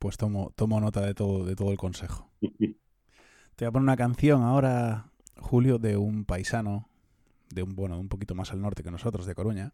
Pues 0.05 0.19
tomo, 0.19 0.53
tomo 0.55 0.83
nota 0.83 1.01
de 1.01 1.15
todo, 1.15 1.47
de 1.47 1.57
todo 1.57 1.71
el 1.71 1.79
consejo. 1.79 2.31
Te 2.43 3.65
voy 3.65 3.69
a 3.69 3.73
poner 3.73 3.85
una 3.85 3.97
canción 3.97 4.43
ahora, 4.43 5.11
Julio, 5.39 5.79
de 5.79 5.97
un 5.97 6.27
paisano, 6.27 6.91
de 7.49 7.63
un, 7.63 7.75
bueno, 7.75 7.99
un 7.99 8.11
poquito 8.11 8.35
más 8.35 8.53
al 8.53 8.61
norte 8.61 8.83
que 8.83 8.91
nosotros, 8.91 9.25
de 9.25 9.35
Coruña. 9.35 9.73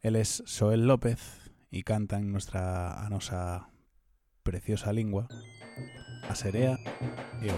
Él 0.00 0.16
es 0.16 0.42
Soel 0.46 0.88
López 0.88 1.52
y 1.70 1.84
canta 1.84 2.18
en 2.18 2.32
nuestra 2.32 3.06
anosa 3.06 3.70
preciosa 4.42 4.92
lengua 4.92 5.28
a 6.28 6.34
Serea 6.34 6.76
y 7.40 7.50
o 7.50 7.54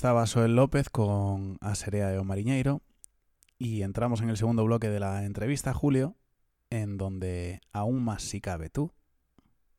estaba 0.00 0.26
Soel 0.26 0.56
López 0.56 0.88
con 0.88 1.58
Aserea 1.60 2.08
e 2.08 2.16
o 2.16 2.24
Mariñeiro 2.24 2.80
y 3.58 3.82
entramos 3.82 4.22
en 4.22 4.30
el 4.30 4.38
segundo 4.38 4.64
bloque 4.64 4.88
de 4.88 4.98
la 4.98 5.26
entrevista, 5.26 5.74
Julio, 5.74 6.16
en 6.70 6.96
donde 6.96 7.60
aún 7.74 8.02
más 8.02 8.22
si 8.22 8.40
cabe 8.40 8.70
tú 8.70 8.94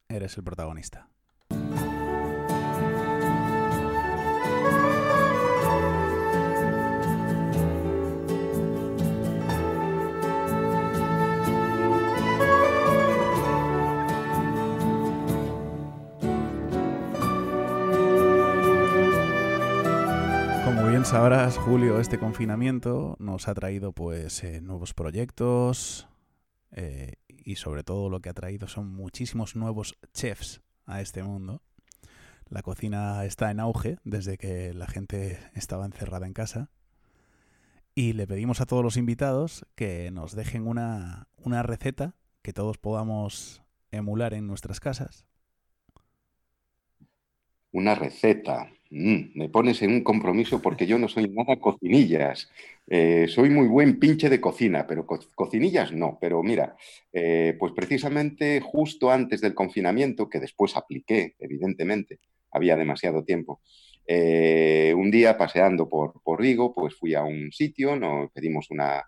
eres 0.10 0.38
el 0.38 0.44
protagonista. 0.44 1.10
Sabrás, 21.06 21.58
Julio, 21.58 22.00
este 22.00 22.20
confinamiento 22.20 23.16
nos 23.20 23.48
ha 23.48 23.54
traído 23.54 23.92
pues 23.92 24.44
eh, 24.44 24.62
nuevos 24.62 24.94
proyectos 24.94 26.08
eh, 26.72 27.14
y 27.28 27.56
sobre 27.56 27.84
todo 27.84 28.10
lo 28.10 28.20
que 28.20 28.30
ha 28.30 28.34
traído 28.34 28.68
son 28.68 28.90
muchísimos 28.90 29.56
nuevos 29.56 29.98
chefs 30.14 30.62
a 30.86 31.02
este 31.02 31.24
mundo. 31.24 31.62
La 32.50 32.62
cocina 32.62 33.26
está 33.26 33.52
en 33.52 33.60
auge 33.60 33.98
desde 34.04 34.38
que 34.38 34.74
la 34.74 34.86
gente 34.86 35.40
estaba 35.54 35.86
encerrada 35.86 36.28
en 36.28 36.34
casa 36.34 36.70
y 37.96 38.14
le 38.14 38.28
pedimos 38.28 38.62
a 38.62 38.66
todos 38.66 38.84
los 38.84 38.98
invitados 38.98 39.66
que 39.76 40.12
nos 40.12 40.36
dejen 40.36 40.68
una, 40.68 41.28
una 41.38 41.64
receta 41.64 42.16
que 42.42 42.54
todos 42.54 42.78
podamos 42.78 43.64
emular 43.92 44.34
en 44.34 44.46
nuestras 44.46 44.80
casas. 44.80 45.26
Una 47.72 47.96
receta. 47.96 48.70
Mm, 48.94 49.32
me 49.40 49.48
pones 49.50 49.82
en 49.84 49.92
un 49.94 50.04
compromiso 50.04 50.62
porque 50.62 50.86
yo 50.86 51.00
no 51.00 51.08
soy 51.08 51.30
nada 51.30 51.56
cocinillas. 51.62 52.50
Eh, 52.88 53.28
soy 53.30 53.50
muy 53.50 53.68
buen 53.68 53.98
pinche 54.00 54.28
de 54.30 54.42
cocina, 54.42 54.86
pero 54.86 55.06
co- 55.06 55.20
cocinillas 55.34 55.94
no. 55.94 56.18
Pero 56.20 56.44
mira, 56.44 56.76
eh, 57.14 57.56
pues 57.58 57.72
precisamente 57.74 58.60
justo 58.60 59.10
antes 59.10 59.40
del 59.40 59.54
confinamiento, 59.54 60.30
que 60.30 60.42
después 60.42 60.76
apliqué, 60.76 61.36
evidentemente, 61.40 62.20
había 62.52 62.76
demasiado 62.76 63.24
tiempo. 63.24 63.62
eh, 64.08 64.94
un 64.98 65.10
día 65.12 65.38
paseando 65.38 65.88
por, 65.88 66.20
Vigo, 66.42 66.74
pues 66.74 66.96
fui 66.96 67.14
a 67.14 67.24
un 67.24 67.52
sitio, 67.52 67.96
nos 67.96 68.30
pedimos 68.32 68.70
una- 68.72 69.04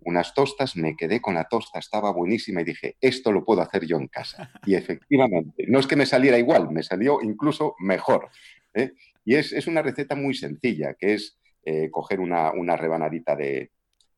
unas 0.00 0.34
tostas, 0.34 0.74
me 0.74 0.96
quedé 0.96 1.20
con 1.20 1.34
la 1.34 1.44
tosta, 1.44 1.78
estaba 1.78 2.10
buenísima 2.12 2.62
y 2.62 2.64
dije, 2.64 2.96
esto 3.00 3.30
lo 3.30 3.44
puedo 3.44 3.60
hacer 3.60 3.84
yo 3.86 3.98
en 3.98 4.08
casa. 4.08 4.50
Y 4.66 4.74
efectivamente, 4.74 5.64
no 5.68 5.78
es 5.78 5.86
que 5.86 5.96
me 5.96 6.06
saliera 6.06 6.38
igual, 6.38 6.70
me 6.72 6.82
salió 6.82 7.20
incluso 7.22 7.76
mejor. 7.78 8.30
Y 9.28 9.34
es, 9.34 9.52
es 9.52 9.66
una 9.66 9.82
receta 9.82 10.14
muy 10.14 10.32
sencilla, 10.32 10.94
que 10.94 11.12
es 11.12 11.38
eh, 11.62 11.90
coger 11.90 12.18
una, 12.18 12.50
una 12.52 12.78
rebanadita 12.78 13.36
de, 13.36 13.72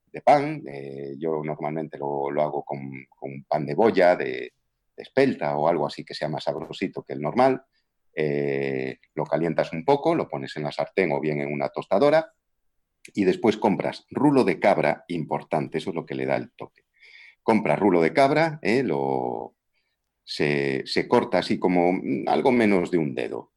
de 0.07 0.21
pan. 0.21 0.63
eh, 0.69 1.17
yo 1.19 1.43
normalmente 1.43 1.99
lo, 1.99 2.31
lo 2.31 2.43
hago 2.43 2.63
con, 2.65 2.79
con 3.09 3.43
pan 3.43 3.67
de 3.67 3.75
boya, 3.75 4.15
de, 4.15 4.53
espelta 4.97 5.57
o 5.57 5.67
algo 5.67 5.85
así 5.85 6.05
que 6.05 6.15
sea 6.15 6.29
más 6.29 6.45
sabrosito 6.45 7.03
que 7.03 7.15
el 7.15 7.21
normal. 7.21 7.61
Eh, 8.15 8.99
lo 9.17 9.25
calientas 9.25 9.73
un 9.73 9.85
poco, 9.85 10.15
lo 10.15 10.29
pones 10.29 10.57
en 10.57 10.63
la 10.63 10.71
sartén 10.71 11.11
o 11.11 11.19
bien 11.19 11.41
en 11.41 11.53
una 11.53 11.71
tostadora 11.71 12.33
y 13.13 13.25
después 13.25 13.57
compras 13.57 14.07
rulo 14.11 14.45
de 14.45 14.61
cabra, 14.61 15.05
importante, 15.09 15.79
eso 15.79 15.91
es 15.91 15.97
lo 15.97 16.07
que 16.07 16.15
le 16.15 16.27
da 16.27 16.37
el 16.37 16.53
toque. 16.53 16.83
Compras 17.43 17.81
rulo 17.81 18.01
de 18.01 18.13
cabra, 18.13 18.61
lo, 18.63 19.57
se, 20.23 20.87
se 20.87 21.09
corta 21.09 21.39
así 21.39 21.59
como 21.59 21.95
mm, 21.95 22.29
algo 22.29 22.53
menos 22.53 22.93
de 22.93 22.99
un 22.99 23.17
dedo. 23.17 23.55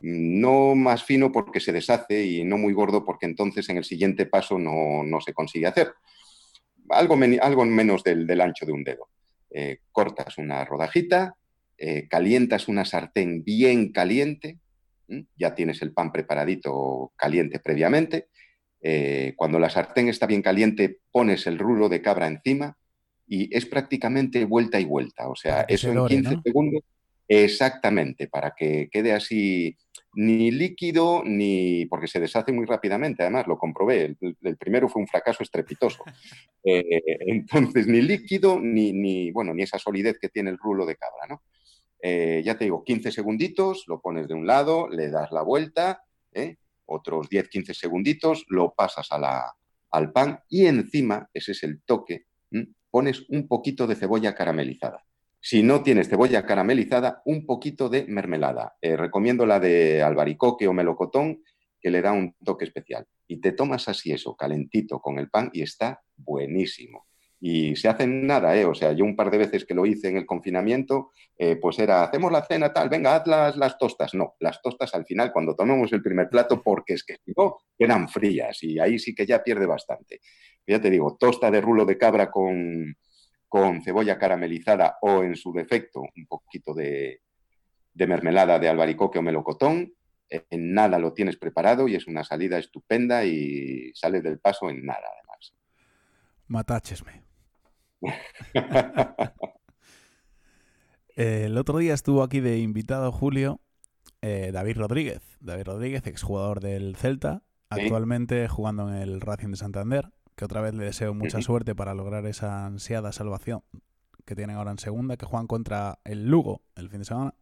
No 0.00 0.74
más 0.74 1.04
fino 1.04 1.30
porque 1.30 1.60
se 1.60 1.72
deshace 1.72 2.24
y 2.24 2.44
no 2.44 2.56
muy 2.58 2.72
gordo 2.72 3.04
porque 3.04 3.26
entonces 3.26 3.68
en 3.68 3.76
el 3.76 3.84
siguiente 3.84 4.26
paso 4.26 4.58
no, 4.58 5.02
no 5.04 5.20
se 5.20 5.32
consigue 5.34 5.66
hacer. 5.66 5.92
Algo, 6.88 7.16
men- 7.16 7.38
algo 7.42 7.64
menos 7.64 8.02
del, 8.02 8.26
del 8.26 8.40
ancho 8.40 8.66
de 8.66 8.72
un 8.72 8.82
dedo. 8.84 9.08
Eh, 9.50 9.78
cortas 9.92 10.38
una 10.38 10.64
rodajita, 10.64 11.34
eh, 11.76 12.06
calientas 12.08 12.68
una 12.68 12.84
sartén 12.84 13.42
bien 13.44 13.92
caliente, 13.92 14.58
ya 15.36 15.54
tienes 15.54 15.82
el 15.82 15.92
pan 15.92 16.12
preparadito 16.12 17.12
caliente 17.16 17.58
previamente. 17.58 18.28
Eh, 18.80 19.34
cuando 19.36 19.58
la 19.58 19.68
sartén 19.68 20.08
está 20.08 20.26
bien 20.26 20.40
caliente, 20.40 21.00
pones 21.10 21.46
el 21.46 21.58
rulo 21.58 21.88
de 21.88 22.00
cabra 22.00 22.26
encima 22.28 22.76
y 23.26 23.54
es 23.54 23.66
prácticamente 23.66 24.44
vuelta 24.44 24.80
y 24.80 24.84
vuelta. 24.84 25.28
O 25.28 25.36
sea, 25.36 25.62
eso 25.68 25.88
en 25.88 25.94
dore, 25.96 26.14
15 26.14 26.34
¿no? 26.36 26.42
segundos, 26.42 26.82
exactamente, 27.28 28.28
para 28.28 28.54
que 28.56 28.88
quede 28.90 29.12
así 29.12 29.76
ni 30.14 30.50
líquido 30.50 31.22
ni. 31.24 31.86
porque 31.86 32.08
se 32.08 32.20
deshace 32.20 32.52
muy 32.52 32.66
rápidamente, 32.66 33.22
además, 33.22 33.46
lo 33.46 33.58
comprobé. 33.58 34.16
El, 34.20 34.36
el 34.42 34.56
primero 34.56 34.88
fue 34.88 35.02
un 35.02 35.08
fracaso 35.08 35.42
estrepitoso. 35.42 36.04
Eh, 36.62 37.00
entonces, 37.20 37.86
ni 37.86 38.02
líquido 38.02 38.60
ni, 38.60 38.92
ni, 38.92 39.30
bueno, 39.30 39.54
ni 39.54 39.62
esa 39.62 39.78
solidez 39.78 40.18
que 40.20 40.28
tiene 40.28 40.50
el 40.50 40.58
rulo 40.58 40.84
de 40.84 40.94
cabra, 40.94 41.26
¿no? 41.26 41.42
Eh, 42.02 42.42
ya 42.44 42.56
te 42.56 42.64
digo, 42.64 42.84
15 42.84 43.12
segunditos, 43.12 43.84
lo 43.86 44.00
pones 44.00 44.28
de 44.28 44.34
un 44.34 44.46
lado, 44.46 44.88
le 44.88 45.08
das 45.08 45.32
la 45.32 45.40
vuelta, 45.40 46.02
¿eh? 46.32 46.56
otros 46.86 47.28
10-15 47.28 47.74
segunditos, 47.74 48.44
lo 48.48 48.74
pasas 48.74 49.10
a 49.12 49.18
la, 49.18 49.54
al 49.90 50.12
pan 50.12 50.40
y 50.48 50.66
encima, 50.66 51.28
ese 51.32 51.52
es 51.52 51.62
el 51.62 51.82
toque, 51.82 52.26
pones 52.90 53.28
un 53.28 53.46
poquito 53.46 53.86
de 53.86 53.94
cebolla 53.94 54.34
caramelizada. 54.34 55.04
Si 55.40 55.62
no 55.62 55.82
tienes 55.82 56.08
cebolla 56.08 56.44
caramelizada, 56.44 57.22
un 57.24 57.46
poquito 57.46 57.88
de 57.88 58.04
mermelada. 58.06 58.76
Eh, 58.82 58.96
recomiendo 58.96 59.46
la 59.46 59.58
de 59.58 60.02
albaricoque 60.02 60.68
o 60.68 60.74
melocotón, 60.74 61.42
que 61.80 61.90
le 61.90 62.02
da 62.02 62.12
un 62.12 62.34
toque 62.44 62.66
especial. 62.66 63.06
Y 63.26 63.40
te 63.40 63.52
tomas 63.52 63.88
así 63.88 64.12
eso, 64.12 64.36
calentito 64.36 65.00
con 65.00 65.18
el 65.18 65.30
pan 65.30 65.50
y 65.54 65.62
está 65.62 66.02
buenísimo. 66.16 67.06
Y 67.42 67.74
se 67.76 67.88
hace 67.88 68.02
en 68.02 68.26
nada, 68.26 68.54
¿eh? 68.54 68.66
O 68.66 68.74
sea, 68.74 68.92
yo 68.92 69.02
un 69.02 69.16
par 69.16 69.30
de 69.30 69.38
veces 69.38 69.64
que 69.64 69.72
lo 69.72 69.86
hice 69.86 70.08
en 70.08 70.18
el 70.18 70.26
confinamiento, 70.26 71.12
eh, 71.38 71.56
pues 71.56 71.78
era, 71.78 72.02
hacemos 72.02 72.30
la 72.30 72.44
cena 72.44 72.70
tal, 72.70 72.90
venga, 72.90 73.16
haz 73.16 73.56
las, 73.56 73.78
tostas. 73.78 74.12
No, 74.12 74.34
las 74.40 74.60
tostas 74.60 74.94
al 74.94 75.06
final 75.06 75.32
cuando 75.32 75.56
tomemos 75.56 75.90
el 75.94 76.02
primer 76.02 76.28
plato, 76.28 76.62
porque 76.62 76.92
es 76.92 77.02
que 77.02 77.16
si 77.24 77.32
no, 77.34 77.56
frías 78.08 78.62
y 78.62 78.78
ahí 78.78 78.98
sí 78.98 79.14
que 79.14 79.24
ya 79.24 79.42
pierde 79.42 79.64
bastante. 79.64 80.20
Ya 80.66 80.82
te 80.82 80.90
digo, 80.90 81.16
tosta 81.18 81.50
de 81.50 81.62
rulo 81.62 81.86
de 81.86 81.96
cabra 81.96 82.30
con, 82.30 82.94
con 83.50 83.82
cebolla 83.82 84.16
caramelizada 84.16 84.96
o 85.02 85.22
en 85.24 85.34
su 85.36 85.52
defecto 85.52 86.00
un 86.00 86.26
poquito 86.26 86.72
de, 86.72 87.20
de 87.92 88.06
mermelada 88.06 88.58
de 88.60 88.68
albaricoque 88.68 89.18
o 89.18 89.22
melocotón. 89.22 89.92
En 90.28 90.72
nada 90.72 91.00
lo 91.00 91.12
tienes 91.12 91.36
preparado 91.36 91.88
y 91.88 91.96
es 91.96 92.06
una 92.06 92.22
salida 92.22 92.56
estupenda 92.58 93.24
y 93.24 93.90
sales 93.94 94.22
del 94.22 94.38
paso 94.38 94.70
en 94.70 94.86
nada 94.86 95.02
además. 95.12 95.52
Matáchesme. 96.46 97.24
El 101.16 101.58
otro 101.58 101.78
día 101.78 101.94
estuvo 101.94 102.22
aquí 102.22 102.38
de 102.40 102.58
invitado 102.58 103.10
Julio 103.10 103.60
eh, 104.22 104.50
David 104.52 104.78
Rodríguez. 104.78 105.22
David 105.40 105.64
Rodríguez, 105.64 106.06
exjugador 106.06 106.60
del 106.60 106.94
Celta, 106.96 107.42
Sí. 107.72 107.82
actualmente 107.82 108.48
jugando 108.48 108.88
en 108.88 108.96
el 108.96 109.20
Racing 109.20 109.50
de 109.50 109.56
Santander, 109.56 110.10
que 110.40 110.46
otra 110.46 110.62
vez 110.62 110.72
le 110.72 110.84
deseo 110.84 111.12
mucha 111.12 111.42
suerte 111.42 111.74
para 111.74 111.92
lograr 111.92 112.24
esa 112.24 112.64
ansiada 112.64 113.12
salvación 113.12 113.62
que 114.24 114.34
tienen 114.34 114.56
ahora 114.56 114.70
en 114.70 114.78
segunda, 114.78 115.18
que 115.18 115.26
juegan 115.26 115.46
contra 115.46 115.98
el 116.02 116.30
Lugo 116.30 116.62
el 116.76 116.88
fin 116.88 117.00
de 117.00 117.04
semana. 117.04 117.34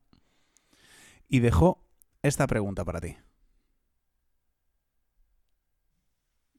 Y 1.29 1.39
dejó 1.39 1.87
esta 2.25 2.49
pregunta 2.49 2.85
para 2.85 3.01
ti. 3.01 3.15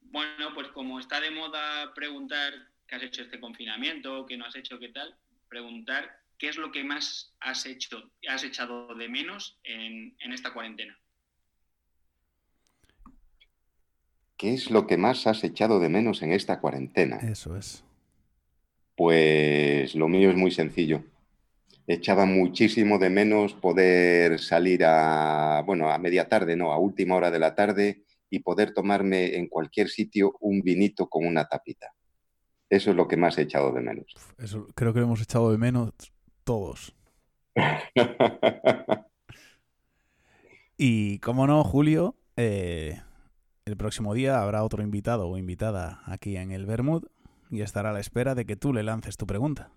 Bueno, 0.00 0.54
pues 0.54 0.68
como 0.68 0.98
está 0.98 1.20
de 1.20 1.30
moda 1.30 1.92
preguntar 1.94 2.54
qué 2.86 2.94
has 2.94 3.02
hecho 3.02 3.20
este 3.20 3.38
confinamiento, 3.38 4.24
qué 4.24 4.38
no 4.38 4.46
has 4.46 4.56
hecho, 4.56 4.78
qué 4.78 4.88
tal, 4.88 5.14
preguntar 5.46 6.10
qué 6.38 6.48
es 6.48 6.56
lo 6.56 6.72
que 6.72 6.84
más 6.84 7.34
has 7.40 7.66
hecho, 7.66 8.10
has 8.30 8.44
echado 8.44 8.94
de 8.94 9.10
menos 9.10 9.58
en, 9.64 10.16
en 10.20 10.32
esta 10.32 10.54
cuarentena. 10.54 10.98
¿Qué 14.40 14.54
es 14.54 14.70
lo 14.70 14.86
que 14.86 14.96
más 14.96 15.26
has 15.26 15.44
echado 15.44 15.80
de 15.80 15.90
menos 15.90 16.22
en 16.22 16.32
esta 16.32 16.60
cuarentena? 16.60 17.16
Eso 17.18 17.58
es. 17.58 17.84
Pues 18.96 19.94
lo 19.94 20.08
mío 20.08 20.30
es 20.30 20.36
muy 20.36 20.50
sencillo. 20.50 21.04
Echaba 21.86 22.24
muchísimo 22.24 22.98
de 22.98 23.10
menos 23.10 23.52
poder 23.52 24.38
salir 24.38 24.82
a, 24.86 25.62
bueno, 25.66 25.90
a 25.90 25.98
media 25.98 26.26
tarde, 26.26 26.56
no, 26.56 26.72
a 26.72 26.78
última 26.78 27.16
hora 27.16 27.30
de 27.30 27.38
la 27.38 27.54
tarde 27.54 28.04
y 28.30 28.38
poder 28.38 28.72
tomarme 28.72 29.36
en 29.36 29.46
cualquier 29.46 29.90
sitio 29.90 30.34
un 30.40 30.62
vinito 30.62 31.10
con 31.10 31.26
una 31.26 31.46
tapita. 31.46 31.92
Eso 32.70 32.92
es 32.92 32.96
lo 32.96 33.08
que 33.08 33.18
más 33.18 33.36
he 33.36 33.42
echado 33.42 33.74
de 33.74 33.82
menos. 33.82 34.06
Eso 34.38 34.66
creo 34.74 34.94
que 34.94 35.00
lo 35.00 35.04
hemos 35.04 35.20
echado 35.20 35.52
de 35.52 35.58
menos 35.58 35.92
todos. 36.44 36.94
Y 40.82 41.18
como 41.18 41.46
no, 41.46 41.62
Julio, 41.62 42.16
eh, 42.38 43.02
el 43.70 43.76
próximo 43.76 44.14
día 44.14 44.42
habrá 44.42 44.64
otro 44.64 44.82
invitado 44.82 45.28
o 45.28 45.38
invitada 45.38 46.02
aquí 46.06 46.36
en 46.36 46.50
el 46.50 46.66
Bermud 46.66 47.04
y 47.50 47.62
estará 47.62 47.90
a 47.90 47.92
la 47.92 48.00
espera 48.00 48.34
de 48.34 48.44
que 48.44 48.56
tú 48.56 48.72
le 48.72 48.82
lances 48.82 49.16
tu 49.16 49.26
pregunta. 49.26 49.70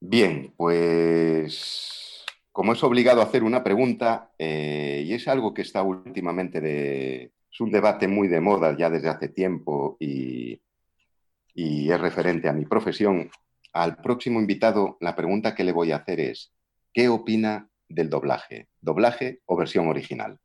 Bien, 0.00 0.52
pues 0.56 2.24
como 2.50 2.72
es 2.72 2.82
obligado 2.82 3.20
a 3.20 3.24
hacer 3.24 3.44
una 3.44 3.62
pregunta, 3.62 4.32
eh, 4.36 5.04
y 5.06 5.14
es 5.14 5.28
algo 5.28 5.54
que 5.54 5.62
está 5.62 5.82
últimamente 5.82 6.60
de... 6.60 7.32
Es 7.52 7.60
un 7.60 7.70
debate 7.70 8.08
muy 8.08 8.26
de 8.26 8.40
moda 8.40 8.76
ya 8.76 8.90
desde 8.90 9.08
hace 9.08 9.28
tiempo 9.28 9.96
y, 10.00 10.60
y 11.54 11.90
es 11.90 12.00
referente 12.00 12.48
a 12.48 12.52
mi 12.52 12.64
profesión. 12.64 13.30
Al 13.72 13.96
próximo 13.98 14.40
invitado, 14.40 14.96
la 15.00 15.14
pregunta 15.14 15.54
que 15.54 15.62
le 15.62 15.70
voy 15.70 15.92
a 15.92 15.98
hacer 15.98 16.18
es, 16.18 16.52
¿qué 16.92 17.08
opina 17.08 17.70
del 17.88 18.10
doblaje? 18.10 18.66
¿Doblaje 18.80 19.40
o 19.46 19.56
versión 19.56 19.86
original? 19.86 20.40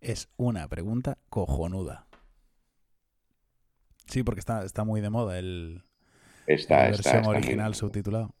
Es 0.00 0.28
una 0.36 0.68
pregunta 0.68 1.18
cojonuda. 1.28 2.06
Sí, 4.06 4.22
porque 4.22 4.40
está, 4.40 4.64
está 4.64 4.84
muy 4.84 5.00
de 5.00 5.10
moda 5.10 5.38
el, 5.38 5.82
Está, 6.48 6.84
la 6.84 6.90
versión 6.90 7.16
está 7.16 7.28
original 7.28 7.74
subtitulado. 7.74 8.34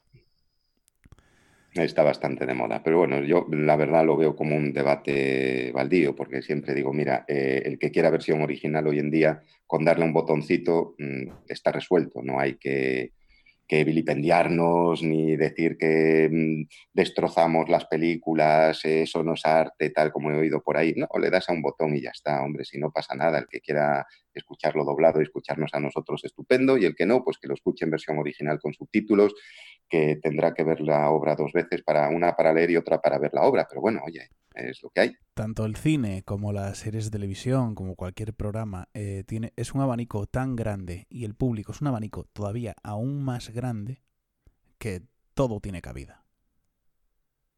Está 1.74 2.02
bastante 2.02 2.46
de 2.46 2.54
moda, 2.54 2.82
pero 2.82 2.98
bueno, 2.98 3.20
yo 3.22 3.46
la 3.50 3.76
verdad 3.76 4.04
lo 4.04 4.16
veo 4.16 4.34
como 4.34 4.56
un 4.56 4.72
debate 4.72 5.70
baldío, 5.72 6.16
porque 6.16 6.40
siempre 6.40 6.74
digo, 6.74 6.92
mira, 6.94 7.24
eh, 7.28 7.62
el 7.66 7.78
que 7.78 7.90
quiera 7.90 8.10
versión 8.10 8.40
original 8.40 8.86
hoy 8.86 8.98
en 8.98 9.10
día, 9.10 9.42
con 9.66 9.84
darle 9.84 10.06
un 10.06 10.14
botoncito, 10.14 10.94
mm, 10.98 11.28
está 11.46 11.70
resuelto, 11.70 12.22
no 12.22 12.40
hay 12.40 12.54
que, 12.54 13.12
que 13.68 13.84
vilipendiarnos 13.84 15.02
ni 15.02 15.36
decir 15.36 15.76
que 15.76 16.28
mm, 16.32 16.68
destrozamos 16.92 17.68
las 17.68 17.84
películas, 17.84 18.84
eso 18.84 19.22
no 19.22 19.34
es 19.34 19.44
arte, 19.44 19.90
tal 19.90 20.10
como 20.10 20.30
he 20.30 20.38
oído 20.38 20.62
por 20.62 20.78
ahí. 20.78 20.94
No, 20.96 21.06
le 21.20 21.30
das 21.30 21.48
a 21.50 21.52
un 21.52 21.62
botón 21.62 21.94
y 21.94 22.00
ya 22.00 22.10
está, 22.10 22.42
hombre, 22.42 22.64
si 22.64 22.78
no 22.78 22.90
pasa 22.90 23.14
nada, 23.14 23.38
el 23.38 23.46
que 23.46 23.60
quiera 23.60 24.06
escucharlo 24.38 24.84
doblado 24.84 25.20
y 25.20 25.24
escucharnos 25.24 25.74
a 25.74 25.80
nosotros, 25.80 26.24
estupendo, 26.24 26.78
y 26.78 26.84
el 26.84 26.94
que 26.94 27.06
no, 27.06 27.22
pues 27.22 27.38
que 27.38 27.48
lo 27.48 27.54
escuche 27.54 27.84
en 27.84 27.90
versión 27.90 28.18
original 28.18 28.58
con 28.60 28.72
subtítulos 28.72 29.34
que 29.88 30.16
tendrá 30.22 30.54
que 30.54 30.64
ver 30.64 30.80
la 30.80 31.10
obra 31.10 31.34
dos 31.36 31.52
veces, 31.52 31.82
para 31.82 32.08
una 32.08 32.34
para 32.34 32.52
leer 32.52 32.70
y 32.70 32.76
otra 32.76 33.00
para 33.00 33.18
ver 33.18 33.32
la 33.32 33.42
obra. 33.42 33.66
Pero 33.68 33.80
bueno, 33.80 34.00
oye, 34.06 34.28
es 34.54 34.82
lo 34.82 34.90
que 34.90 35.00
hay. 35.00 35.12
Tanto 35.34 35.64
el 35.64 35.76
cine 35.76 36.22
como 36.24 36.52
las 36.52 36.78
series 36.78 37.06
de 37.06 37.10
televisión, 37.10 37.74
como 37.74 37.94
cualquier 37.94 38.34
programa, 38.34 38.88
eh, 38.94 39.24
tiene, 39.26 39.52
es 39.56 39.74
un 39.74 39.80
abanico 39.80 40.26
tan 40.26 40.56
grande 40.56 41.06
y 41.08 41.24
el 41.24 41.34
público 41.34 41.72
es 41.72 41.80
un 41.80 41.88
abanico 41.88 42.24
todavía 42.32 42.74
aún 42.82 43.22
más 43.24 43.50
grande 43.50 44.02
que 44.78 45.02
todo 45.34 45.60
tiene 45.60 45.80
cabida. 45.80 46.24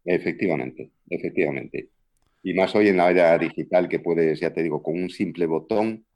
Efectivamente, 0.04 0.90
efectivamente. 1.08 1.90
Y 2.42 2.54
más 2.54 2.74
hoy 2.74 2.88
en 2.88 2.96
la 2.96 3.10
era 3.10 3.36
digital 3.38 3.88
que 3.88 4.00
puedes, 4.00 4.40
ya 4.40 4.52
te 4.52 4.62
digo, 4.62 4.82
con 4.82 5.00
un 5.00 5.10
simple 5.10 5.46
botón 5.46 6.06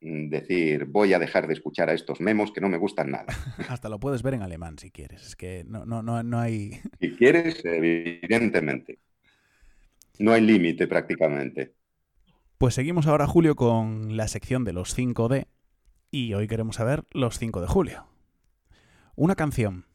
decir, 0.00 0.86
voy 0.86 1.12
a 1.14 1.18
dejar 1.18 1.46
de 1.46 1.54
escuchar 1.54 1.90
a 1.90 1.94
estos 1.94 2.20
memos 2.20 2.52
que 2.52 2.60
no 2.60 2.68
me 2.68 2.78
gustan 2.78 3.10
nada. 3.10 3.26
Hasta 3.68 3.88
lo 3.88 4.00
puedes 4.00 4.22
ver 4.22 4.34
en 4.34 4.42
alemán 4.42 4.78
si 4.78 4.90
quieres. 4.90 5.22
Es 5.26 5.36
que 5.36 5.64
no, 5.66 5.84
no, 5.86 6.02
no, 6.02 6.22
no 6.22 6.38
hay. 6.40 6.80
Si 7.00 7.14
quieres, 7.16 7.64
evidentemente. 7.64 8.98
No 10.18 10.32
hay 10.32 10.42
límite 10.42 10.86
prácticamente. 10.88 11.74
Pues 12.58 12.74
seguimos 12.74 13.06
ahora, 13.06 13.26
Julio, 13.26 13.54
con 13.56 14.16
la 14.16 14.28
sección 14.28 14.64
de 14.64 14.72
los 14.72 14.96
5D. 14.96 15.46
Y 16.10 16.34
hoy 16.34 16.48
queremos 16.48 16.76
saber 16.76 17.04
los 17.12 17.38
5 17.38 17.60
de 17.60 17.66
julio. 17.66 18.06
Una 19.16 19.34
canción, 19.34 19.86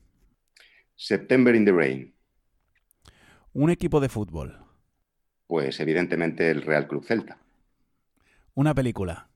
September 0.95 1.53
in 1.55 1.65
the 1.65 1.71
Rain. 1.73 2.13
un 3.53 3.69
equipo 3.69 3.99
de 3.99 4.09
fútbol, 4.09 4.59
Pues 5.45 5.79
evidentemente 5.79 6.49
el 6.49 6.63
Real 6.63 6.87
Club 6.87 7.05
Celta. 7.05 7.37
una 8.53 8.73
película, 8.73 9.29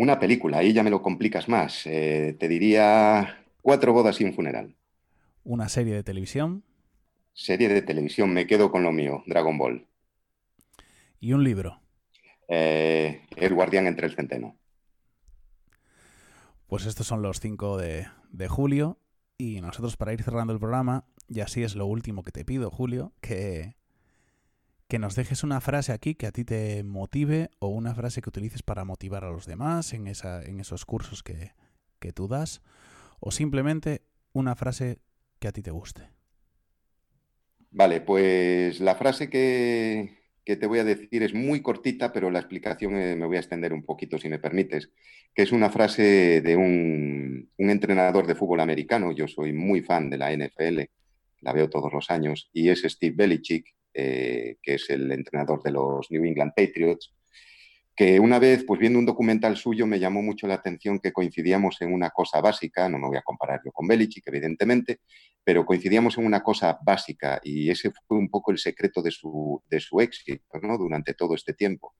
Una 0.00 0.18
película, 0.18 0.58
ahí 0.58 0.72
ya 0.72 0.82
me 0.82 0.90
lo 0.90 1.02
complicas 1.02 1.48
más. 1.48 1.86
Eh, 1.86 2.36
te 2.38 2.48
diría 2.48 3.44
Cuatro 3.62 3.92
bodas 3.92 4.20
y 4.20 4.24
un 4.24 4.32
funeral. 4.34 4.76
una 5.44 5.68
serie 5.68 5.94
de 5.94 6.04
televisión 6.04 6.62
Serie 7.32 7.70
de 7.70 7.80
televisión, 7.80 8.34
me 8.34 8.46
quedo 8.46 8.70
con 8.70 8.82
lo 8.82 8.92
mío, 8.92 9.22
Dragon 9.26 9.56
Ball. 9.56 9.88
y 11.20 11.32
un 11.32 11.44
libro. 11.44 11.80
Eh, 12.48 13.22
el 13.36 13.54
guardián 13.54 13.86
entre 13.86 14.06
el 14.06 14.14
centeno. 14.14 14.58
Pues 16.66 16.86
estos 16.86 17.06
son 17.06 17.22
los 17.22 17.40
5 17.40 17.78
de, 17.78 18.08
de 18.30 18.48
julio. 18.48 18.98
Y 19.38 19.60
nosotros 19.60 19.96
para 19.96 20.12
ir 20.12 20.22
cerrando 20.22 20.52
el 20.52 20.58
programa, 20.58 21.04
y 21.28 21.40
así 21.40 21.62
es 21.62 21.76
lo 21.76 21.86
último 21.86 22.24
que 22.24 22.32
te 22.32 22.44
pido, 22.44 22.70
Julio, 22.70 23.12
que, 23.20 23.76
que 24.88 24.98
nos 24.98 25.14
dejes 25.14 25.44
una 25.44 25.60
frase 25.60 25.92
aquí 25.92 26.14
que 26.14 26.26
a 26.26 26.32
ti 26.32 26.44
te 26.44 26.82
motive 26.82 27.50
o 27.58 27.68
una 27.68 27.94
frase 27.94 28.22
que 28.22 28.30
utilices 28.30 28.62
para 28.62 28.84
motivar 28.84 29.22
a 29.22 29.30
los 29.30 29.46
demás 29.46 29.92
en, 29.92 30.06
esa, 30.06 30.42
en 30.42 30.60
esos 30.60 30.86
cursos 30.86 31.22
que, 31.22 31.52
que 32.00 32.12
tú 32.12 32.26
das, 32.26 32.62
o 33.20 33.30
simplemente 33.30 34.02
una 34.32 34.56
frase 34.56 34.98
que 35.38 35.48
a 35.48 35.52
ti 35.52 35.60
te 35.62 35.70
guste. 35.70 36.08
Vale, 37.70 38.00
pues 38.00 38.80
la 38.80 38.94
frase 38.94 39.28
que, 39.28 40.18
que 40.42 40.56
te 40.56 40.66
voy 40.66 40.78
a 40.78 40.84
decir 40.84 41.22
es 41.22 41.34
muy 41.34 41.60
cortita, 41.60 42.10
pero 42.10 42.30
la 42.30 42.38
explicación 42.38 42.96
eh, 42.96 43.14
me 43.14 43.26
voy 43.26 43.36
a 43.36 43.40
extender 43.40 43.74
un 43.74 43.84
poquito, 43.84 44.16
si 44.16 44.30
me 44.30 44.38
permites, 44.38 44.90
que 45.34 45.42
es 45.42 45.52
una 45.52 45.68
frase 45.68 46.40
de 46.40 46.56
un, 46.56 47.50
un 47.58 47.70
entrenador 47.70 48.26
de 48.26 48.34
fútbol 48.34 48.60
americano. 48.60 49.12
Yo 49.12 49.28
soy 49.28 49.52
muy 49.52 49.82
fan 49.82 50.08
de 50.08 50.16
la 50.16 50.32
NFL, 50.32 50.80
la 51.42 51.52
veo 51.52 51.68
todos 51.68 51.92
los 51.92 52.10
años, 52.10 52.48
y 52.54 52.70
es 52.70 52.82
Steve 52.84 53.14
Belichick, 53.14 53.74
eh, 54.00 54.58
que 54.62 54.74
es 54.74 54.88
el 54.90 55.10
entrenador 55.10 55.60
de 55.62 55.72
los 55.72 56.08
New 56.10 56.24
England 56.24 56.52
Patriots, 56.54 57.12
que 57.96 58.20
una 58.20 58.38
vez, 58.38 58.62
pues 58.64 58.78
viendo 58.78 59.00
un 59.00 59.06
documental 59.06 59.56
suyo, 59.56 59.84
me 59.84 59.98
llamó 59.98 60.22
mucho 60.22 60.46
la 60.46 60.54
atención 60.54 61.00
que 61.00 61.12
coincidíamos 61.12 61.82
en 61.82 61.92
una 61.92 62.10
cosa 62.10 62.40
básica, 62.40 62.88
no 62.88 62.96
me 62.96 63.08
voy 63.08 63.16
a 63.16 63.22
comparar 63.22 63.60
yo 63.64 63.72
con 63.72 63.88
Belichick, 63.88 64.24
evidentemente, 64.28 65.00
pero 65.42 65.66
coincidíamos 65.66 66.16
en 66.16 66.26
una 66.26 66.44
cosa 66.44 66.78
básica 66.80 67.40
y 67.42 67.70
ese 67.70 67.90
fue 68.06 68.18
un 68.18 68.30
poco 68.30 68.52
el 68.52 68.58
secreto 68.58 69.02
de 69.02 69.10
su, 69.10 69.60
de 69.68 69.80
su 69.80 70.00
éxito 70.00 70.60
¿no? 70.62 70.78
durante 70.78 71.12
todo 71.14 71.34
este 71.34 71.54
tiempo, 71.54 71.96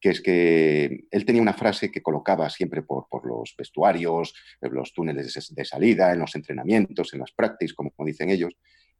que 0.00 0.08
es 0.08 0.22
que 0.22 1.06
él 1.10 1.26
tenía 1.26 1.42
una 1.42 1.52
frase 1.52 1.90
que 1.90 2.00
colocaba 2.00 2.48
siempre 2.48 2.80
por, 2.80 3.06
por 3.10 3.26
los 3.26 3.54
vestuarios, 3.58 4.32
en 4.62 4.72
los 4.72 4.94
túneles 4.94 5.50
de, 5.54 5.64
salida, 5.66 6.14
en 6.14 6.20
los 6.20 6.34
entrenamientos, 6.34 7.12
en 7.12 7.20
las 7.20 7.32
practices, 7.32 7.74
como, 7.74 7.90
como 7.90 8.06
dicen 8.06 8.30
ellos, 8.30 8.54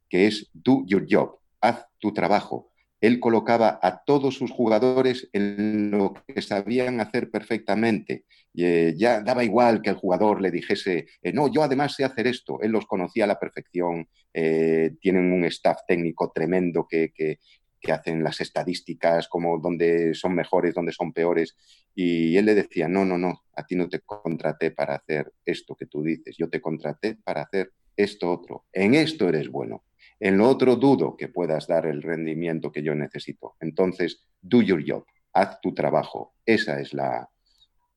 que 0.07 0.27
es 0.27 0.51
do 0.53 0.83
your 0.85 1.07
job, 1.09 1.39
haz 1.67 1.85
tu 1.99 2.13
trabajo. 2.13 2.71
Él 2.99 3.19
colocaba 3.19 3.79
a 3.81 4.03
todos 4.03 4.35
sus 4.35 4.49
jugadores 4.49 5.29
en 5.31 5.91
lo 5.91 6.15
que 6.27 6.41
sabían 6.41 6.99
hacer 6.99 7.29
perfectamente. 7.29 8.25
Y, 8.53 8.65
eh, 8.65 8.93
ya 8.97 9.21
daba 9.21 9.43
igual 9.43 9.81
que 9.81 9.91
el 9.91 9.95
jugador 9.95 10.41
le 10.41 10.49
dijese, 10.49 11.05
eh, 11.21 11.31
no, 11.31 11.51
yo 11.51 11.61
además 11.61 11.93
sé 11.93 12.03
hacer 12.03 12.25
esto. 12.25 12.59
Él 12.61 12.71
los 12.71 12.87
conocía 12.87 13.25
a 13.25 13.27
la 13.27 13.39
perfección, 13.39 14.07
eh, 14.33 14.95
tienen 14.99 15.31
un 15.31 15.45
staff 15.45 15.81
técnico 15.87 16.31
tremendo 16.33 16.87
que, 16.89 17.11
que, 17.13 17.39
que, 17.79 17.91
hacen 17.91 18.23
las 18.23 18.41
estadísticas, 18.41 19.27
como 19.27 19.59
dónde 19.59 20.15
son 20.15 20.33
mejores, 20.33 20.73
dónde 20.73 20.91
son 20.91 21.13
peores. 21.13 21.55
Y 21.93 22.35
él 22.35 22.45
le 22.45 22.55
decía, 22.55 22.87
no, 22.87 23.05
no, 23.05 23.17
no, 23.17 23.43
a 23.55 23.65
ti 23.65 23.75
no 23.75 23.87
te 23.87 23.99
contraté 23.99 24.71
para 24.71 24.95
hacer 24.95 25.31
esto 25.45 25.75
que 25.75 25.85
tú 25.85 26.01
dices, 26.01 26.35
yo 26.35 26.49
te 26.49 26.61
contraté 26.61 27.15
para 27.23 27.43
hacer 27.43 27.73
esto 27.95 28.31
otro. 28.31 28.65
En 28.71 28.95
esto 28.95 29.29
eres 29.29 29.49
bueno. 29.49 29.83
En 30.19 30.37
lo 30.37 30.49
otro 30.49 30.75
dudo 30.75 31.15
que 31.15 31.27
puedas 31.27 31.67
dar 31.67 31.85
el 31.85 32.01
rendimiento 32.01 32.71
que 32.71 32.81
yo 32.81 32.95
necesito. 32.95 33.55
Entonces, 33.59 34.25
do 34.41 34.61
your 34.61 34.83
job, 34.85 35.05
haz 35.33 35.61
tu 35.61 35.73
trabajo. 35.73 36.33
Esa 36.45 36.79
es 36.79 36.93
la, 36.93 37.29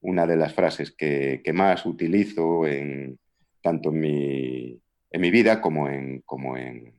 una 0.00 0.26
de 0.26 0.36
las 0.36 0.54
frases 0.54 0.92
que, 0.92 1.42
más 1.54 1.86
utilizo 1.86 2.66
en, 2.66 3.18
tanto 3.62 3.90
en 3.90 4.00
mi, 4.00 4.82
en 5.10 5.20
mi 5.20 5.30
vida 5.30 5.60
como, 5.60 5.88
en, 5.88 6.20
como 6.20 6.56
en, 6.56 6.94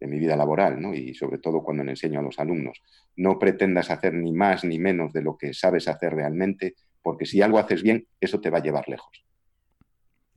en, 0.00 0.10
mi 0.10 0.18
vida 0.18 0.36
laboral, 0.36 0.80
¿no? 0.80 0.94
y 0.94 1.14
sobre 1.14 1.38
todo 1.38 1.62
cuando 1.62 1.84
le 1.84 1.92
enseño 1.92 2.20
a 2.20 2.22
los 2.22 2.38
alumnos. 2.38 2.82
No 3.16 3.38
pretendas 3.38 3.90
hacer 3.90 4.14
ni 4.14 4.32
más 4.32 4.64
ni 4.64 4.78
menos 4.78 5.12
de 5.12 5.22
lo 5.22 5.36
que 5.36 5.54
sabes 5.54 5.88
hacer 5.88 6.14
realmente, 6.14 6.74
porque 7.02 7.26
si 7.26 7.40
algo 7.40 7.58
haces 7.58 7.82
bien, 7.82 8.06
eso 8.20 8.40
te 8.40 8.50
va 8.50 8.58
a 8.58 8.62
llevar 8.62 8.88
lejos. 8.88 9.24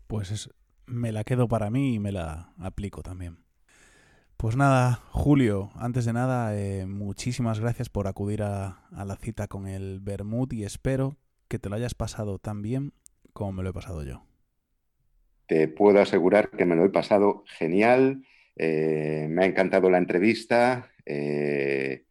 Pues 0.08 0.32
es, 0.32 0.50
me 0.86 1.12
la 1.12 1.24
quedo 1.24 1.48
para 1.48 1.70
mí 1.70 1.96
y 1.96 2.00
me 2.00 2.12
la 2.12 2.54
aplico 2.58 3.04
también. 3.04 3.49
Pues 4.40 4.56
nada, 4.56 5.02
Julio, 5.12 5.70
antes 5.76 6.06
de 6.06 6.14
nada, 6.14 6.58
eh, 6.58 6.86
muchísimas 6.86 7.60
gracias 7.60 7.90
por 7.90 8.08
acudir 8.08 8.42
a, 8.42 8.88
la 8.90 9.18
cita 9.18 9.50
con 9.50 9.68
el 9.68 10.00
Bermud 10.00 10.50
y 10.54 10.64
espero 10.64 11.18
que 11.50 11.60
te 11.60 11.68
lo 11.68 11.76
hayas 11.76 11.94
pasado 11.94 12.40
tan 12.40 12.62
bien 12.62 12.94
como 13.34 13.52
me 13.52 13.64
lo 13.64 13.72
he 13.72 13.74
pasado 13.74 14.02
yo. 14.06 14.24
Te 15.46 15.68
puedo 15.68 16.00
asegurar 16.00 16.52
que 16.52 16.64
me 16.64 16.78
lo 16.78 16.86
he 16.86 16.90
pasado 16.90 17.44
genial, 17.58 18.24
eh, 18.56 19.28
me 19.30 19.44
ha 19.44 19.46
encantado 19.46 19.90
la 19.90 19.98
entrevista, 19.98 20.90
eh, 21.06 22.06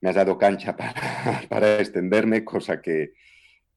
me 0.00 0.08
has 0.10 0.16
dado 0.16 0.38
cancha 0.38 0.76
para, 0.76 1.42
para 1.48 1.78
extenderme, 1.78 2.44
cosa 2.44 2.82
que, 2.82 3.12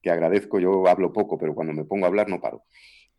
que 0.02 0.10
agradezco. 0.10 0.58
Yo 0.58 0.88
hablo 0.88 1.12
poco, 1.12 1.38
pero 1.38 1.54
cuando 1.54 1.72
me 1.72 1.84
pongo 1.84 2.06
a 2.06 2.08
hablar 2.08 2.28
no 2.28 2.40
paro. 2.40 2.64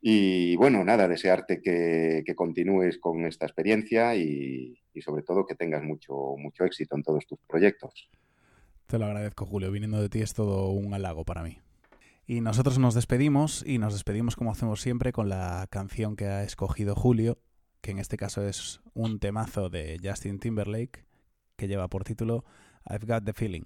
Y 0.09 0.55
bueno, 0.55 0.85
nada, 0.85 1.05
desearte 1.05 1.59
que, 1.59 2.23
que 2.25 2.33
continúes 2.33 2.97
con 2.97 3.25
esta 3.25 3.45
experiencia 3.45 4.15
y, 4.15 4.81
sobre 5.01 5.21
todo 5.21 5.45
que 5.45 5.53
tengas 5.53 5.83
mucho, 5.83 6.35
mucho 6.37 6.63
éxito 6.63 6.95
en 6.95 7.03
todos 7.03 7.27
tus 7.27 7.37
proyectos. 7.45 8.09
Te 8.85 8.97
lo 8.97 9.03
agradezco, 9.03 9.45
Julio. 9.45 9.69
Viniendo 9.69 10.01
de 10.01 10.07
ti 10.07 10.21
es 10.21 10.33
todo 10.33 10.69
un 10.69 10.93
halago 10.93 11.25
para 11.25 11.43
mí. 11.43 11.59
Y 12.25 12.39
nosotros 12.39 12.79
nos 12.79 12.93
despedimos 12.93 13.65
y 13.67 13.79
nos 13.79 13.91
despedimos 13.91 14.37
como 14.37 14.51
hacemos 14.51 14.79
siempre 14.79 15.11
con 15.11 15.27
la 15.27 15.67
canción 15.69 16.15
que 16.15 16.27
ha 16.27 16.43
escogido 16.43 16.95
Julio, 16.95 17.39
que 17.81 17.91
en 17.91 17.99
este 17.99 18.15
caso 18.15 18.47
es 18.47 18.79
un 18.93 19.19
temazo 19.19 19.69
de 19.69 19.99
Justin 20.01 20.39
Timberlake 20.39 21.03
que 21.57 21.67
lleva 21.67 21.89
por 21.89 22.05
título 22.05 22.45
I've 22.89 23.05
Got 23.05 23.25
the 23.25 23.33
Feeling. 23.33 23.65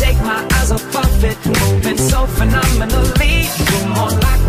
take 0.00 0.18
my 0.22 0.40
eyes 0.56 0.72
off 0.72 0.96
of 0.96 1.24
it, 1.24 1.36
moving 1.46 1.98
so 1.98 2.26
phenomenally. 2.26 3.34
You're 3.68 3.88
more 3.94 4.10
like 4.24 4.39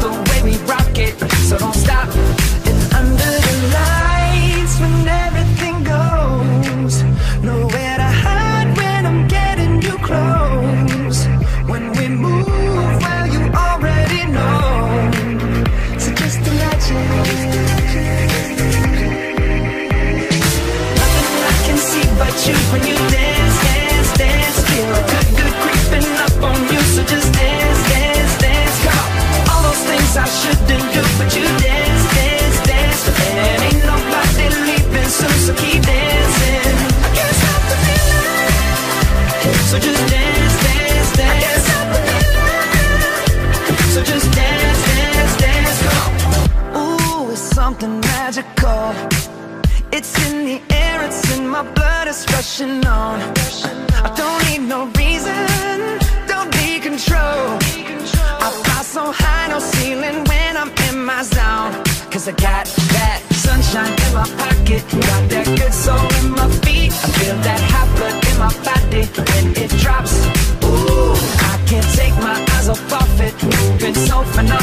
so 74.07 74.23
phenomenal. 74.23 74.60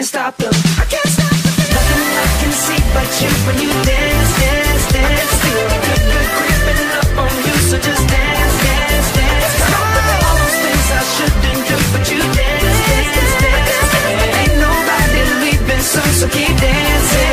can't 0.00 0.08
stop 0.08 0.36
them. 0.38 0.54
I 0.80 0.84
can't 0.88 1.12
stop 1.12 1.28
them. 1.28 1.56
Nothing 1.76 2.04
I 2.24 2.28
can 2.40 2.52
see 2.56 2.80
but 2.96 3.10
you 3.20 3.30
when 3.44 3.56
you 3.60 3.68
dance, 3.84 4.32
dance, 4.40 4.84
dance. 4.96 5.32
Feel 5.44 5.68
good, 5.84 6.02
good 6.08 6.28
creeping 6.40 6.90
up 7.00 7.10
on 7.20 7.32
you, 7.44 7.56
so 7.68 7.76
just 7.76 8.04
dance, 8.08 8.56
dance, 8.64 9.08
dance. 9.12 9.52
Stop 9.60 9.96
all 10.24 10.36
those 10.40 10.58
things 10.64 10.88
I 10.88 11.02
shouldn't 11.14 11.62
do, 11.68 11.76
but 11.92 12.04
you 12.08 12.16
dance, 12.16 12.80
dance, 12.88 13.34
dance. 13.44 13.92
Ain't 14.40 14.56
nobody 14.56 15.20
leaving 15.44 15.84
soon, 15.84 16.10
so 16.16 16.26
keep 16.32 16.56
dancing. 16.56 17.29